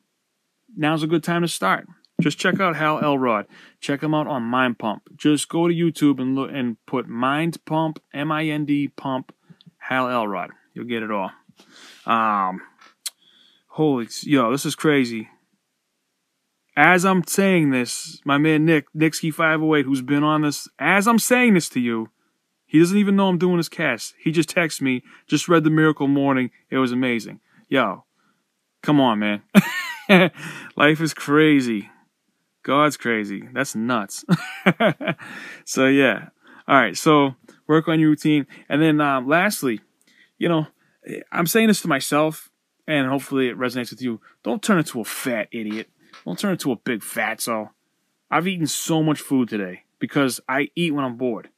Now's 0.77 1.03
a 1.03 1.07
good 1.07 1.25
time 1.25 1.43
to 1.43 1.49
start. 1.49 1.87
Just 2.23 2.39
check 2.39 2.61
out 2.61 2.77
Hal 2.77 3.03
Elrod. 3.03 3.47
Check 3.81 4.03
him 4.03 4.15
out 4.15 4.29
on 4.29 4.43
Mind 4.45 4.79
Pump. 4.79 5.03
Just 5.17 5.49
go 5.49 5.67
to 5.67 5.75
YouTube 5.75 6.21
and 6.21 6.37
look 6.37 6.51
and 6.53 6.77
put 6.87 7.09
Mind 7.09 7.65
Pump, 7.65 8.01
M-I-N-D 8.15 8.89
Pump, 8.97 9.35
Hal 9.79 10.09
Elrod. 10.09 10.51
You'll 10.73 10.87
get 10.87 11.03
it 11.03 11.11
all. 11.11 11.33
Um, 12.07 12.61
holy, 13.69 14.07
yo, 14.23 14.53
this 14.53 14.65
is 14.65 14.77
crazy. 14.77 15.29
As 16.77 17.05
I'm 17.05 17.25
saying 17.27 17.71
this, 17.71 18.21
my 18.25 18.39
man 18.39 18.65
Nick, 18.65 18.87
Nickski508, 18.97 19.85
who's 19.85 20.01
been 20.01 20.23
on 20.23 20.43
this, 20.43 20.69
as 20.79 21.07
I'm 21.07 21.19
saying 21.19 21.55
this 21.55 21.69
to 21.71 21.81
you, 21.81 22.09
he 22.65 22.79
doesn't 22.79 22.97
even 22.97 23.17
know 23.17 23.29
I'm 23.29 23.37
doing 23.37 23.59
this 23.59 23.69
cast. 23.69 24.15
He 24.19 24.31
just 24.31 24.49
texts 24.49 24.81
me, 24.81 25.03
just 25.27 25.49
read 25.49 25.65
the 25.65 25.71
Miracle 25.71 26.09
Morning. 26.09 26.51
It 26.71 26.79
was 26.79 26.93
amazing. 26.93 27.41
Yo, 27.69 28.05
come 28.83 29.01
on, 29.01 29.19
man. 29.19 29.43
Life 30.77 31.01
is 31.01 31.13
crazy. 31.13 31.91
God's 32.63 32.97
crazy. 32.97 33.49
That's 33.53 33.75
nuts. 33.75 34.25
so 35.65 35.87
yeah. 35.87 36.29
All 36.69 36.77
right. 36.77 36.97
So 36.97 37.35
work 37.67 37.89
on 37.89 38.01
your 38.01 38.11
routine, 38.11 38.47
and 38.69 38.81
then 38.81 39.01
um, 39.01 39.29
lastly, 39.29 39.81
you 40.39 40.49
know, 40.49 40.67
I'm 41.31 41.47
saying 41.47 41.69
this 41.69 41.83
to 41.83 41.89
myself, 41.89 42.51
and 42.87 43.09
hopefully 43.09 43.49
it 43.49 43.59
resonates 43.59 43.91
with 43.91 44.03
you. 44.03 44.21
Don't 44.43 44.63
turn 44.63 44.79
into 44.79 45.01
a 45.01 45.05
fat 45.05 45.49
idiot. 45.51 45.89
Don't 46.25 46.39
turn 46.39 46.53
into 46.53 46.73
a 46.73 46.77
big 46.77 47.03
fat 47.03 47.39
fatso. 47.39 47.71
I've 48.31 48.49
eaten 48.49 48.67
so 48.67 49.03
much 49.03 49.21
food 49.21 49.49
today 49.49 49.85
because 49.99 50.41
I 50.49 50.71
eat 50.75 50.95
when 50.95 51.05
I'm 51.05 51.17
bored. 51.17 51.51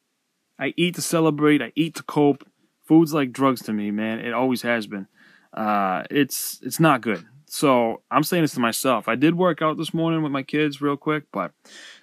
I 0.58 0.74
eat 0.76 0.94
to 0.96 1.02
celebrate. 1.02 1.62
I 1.62 1.72
eat 1.74 1.96
to 1.96 2.02
cope. 2.02 2.46
Food's 2.84 3.14
like 3.14 3.32
drugs 3.32 3.62
to 3.62 3.72
me, 3.72 3.90
man. 3.90 4.20
It 4.20 4.32
always 4.32 4.62
has 4.62 4.86
been. 4.86 5.06
Uh, 5.52 6.04
it's 6.10 6.60
it's 6.62 6.80
not 6.80 7.00
good. 7.00 7.24
So 7.54 8.02
I'm 8.10 8.24
saying 8.24 8.42
this 8.42 8.54
to 8.54 8.60
myself. 8.60 9.06
I 9.06 9.14
did 9.14 9.36
work 9.36 9.62
out 9.62 9.76
this 9.76 9.94
morning 9.94 10.24
with 10.24 10.32
my 10.32 10.42
kids 10.42 10.82
real 10.82 10.96
quick, 10.96 11.26
but 11.30 11.52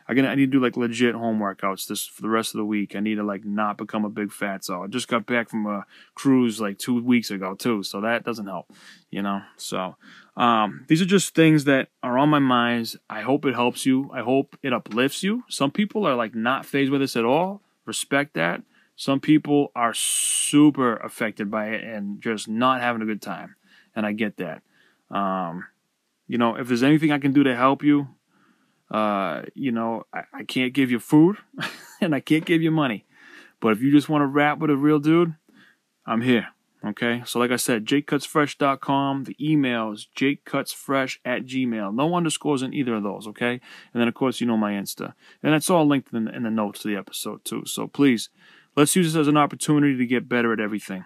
I 0.08 0.14
I 0.14 0.36
need 0.36 0.46
to 0.46 0.48
do 0.48 0.62
like 0.62 0.78
legit 0.78 1.14
home 1.14 1.40
workouts 1.40 1.88
this 1.88 2.06
for 2.08 2.22
the 2.22 2.30
rest 2.30 2.54
of 2.54 2.60
the 2.60 2.64
week. 2.64 2.96
I 2.96 3.02
need 3.02 3.16
to 3.16 3.24
like 3.24 3.44
not 3.44 3.78
become 3.78 4.06
a 4.06 4.10
big 4.10 4.32
fat. 4.32 4.64
So 4.64 4.82
I 4.82 4.88
just 4.88 5.10
got 5.10 5.26
back 5.26 5.50
from 5.50 5.66
a 5.66 5.86
cruise 6.16 6.62
like 6.62 6.78
two 6.78 7.04
weeks 7.04 7.32
ago 7.32 7.54
too, 7.54 7.84
so 7.84 8.00
that 8.00 8.24
doesn't 8.24 8.48
help, 8.48 8.72
you 9.10 9.22
know. 9.22 9.42
So 9.58 9.98
um, 10.38 10.86
these 10.88 11.02
are 11.02 11.06
just 11.06 11.36
things 11.36 11.66
that 11.66 11.90
are 12.02 12.18
on 12.18 12.30
my 12.30 12.40
minds. 12.40 12.96
I 13.10 13.20
hope 13.20 13.44
it 13.44 13.54
helps 13.54 13.86
you. 13.86 14.10
I 14.14 14.22
hope 14.22 14.58
it 14.64 14.72
uplifts 14.72 15.22
you. 15.22 15.44
Some 15.50 15.72
people 15.72 16.08
are 16.08 16.16
like 16.16 16.34
not 16.34 16.66
phased 16.66 16.94
with 16.94 17.02
this 17.02 17.18
at 17.18 17.26
all. 17.26 17.62
Respect 17.86 18.36
that. 18.36 18.62
Some 18.96 19.20
people 19.20 19.74
are 19.76 19.94
super 19.94 20.96
affected 20.96 21.52
by 21.52 21.72
it 21.72 21.84
and 21.84 22.22
just 22.22 22.48
not 22.48 22.80
having 22.80 23.02
a 23.02 23.06
good 23.06 23.22
time, 23.22 23.58
and 23.94 24.06
I 24.06 24.14
get 24.14 24.38
that. 24.38 24.62
Um, 25.12 25.66
you 26.28 26.38
know, 26.38 26.56
if 26.56 26.68
there's 26.68 26.84
anything 26.84 27.12
I 27.12 27.20
can 27.20 27.34
do 27.34 27.44
to 27.44 27.56
help 27.56 27.84
you, 27.84 28.08
uh, 28.90 29.44
you 29.54 29.72
know, 29.72 30.04
I, 30.14 30.24
I 30.34 30.44
can't 30.44 30.74
give 30.74 30.92
you 30.92 31.00
food 31.00 31.38
and 32.02 32.16
I 32.16 32.20
can't 32.20 32.46
give 32.46 32.62
you 32.62 32.72
money. 32.72 33.06
But 33.60 33.74
if 33.74 33.82
you 33.82 33.92
just 33.92 34.10
want 34.10 34.22
to 34.24 34.28
rap 34.28 34.60
with 34.60 34.72
a 34.72 34.76
real 34.76 35.00
dude, 35.00 35.36
I'm 36.06 36.22
here. 36.22 36.48
Okay. 36.84 37.22
So, 37.26 37.38
like 37.38 37.52
I 37.52 37.58
said, 37.58 37.86
jakecutsfresh.com. 37.86 39.26
The 39.26 39.36
email 39.40 39.92
is 39.92 40.08
jakecutsfresh 40.18 41.20
at 41.24 41.46
gmail. 41.46 41.94
No 41.94 42.16
underscores 42.16 42.64
in 42.64 42.74
either 42.74 42.96
of 42.96 43.04
those. 43.04 43.28
Okay. 43.28 43.62
And 43.94 44.02
then, 44.02 44.08
of 44.08 44.16
course, 44.16 44.42
you 44.42 44.48
know 44.48 44.58
my 44.58 44.74
Insta. 44.74 45.14
And 45.44 45.54
that's 45.54 45.70
all 45.70 45.86
linked 45.86 46.12
in, 46.12 46.28
in 46.28 46.44
the 46.44 46.50
notes 46.50 46.82
to 46.82 46.88
the 46.88 46.96
episode, 46.96 47.46
too. 47.46 47.66
So, 47.66 47.88
please, 47.88 48.30
let's 48.76 48.96
use 48.96 49.14
this 49.14 49.20
as 49.20 49.28
an 49.28 49.38
opportunity 49.38 49.96
to 49.96 50.06
get 50.08 50.28
better 50.28 50.52
at 50.54 50.60
everything. 50.60 51.06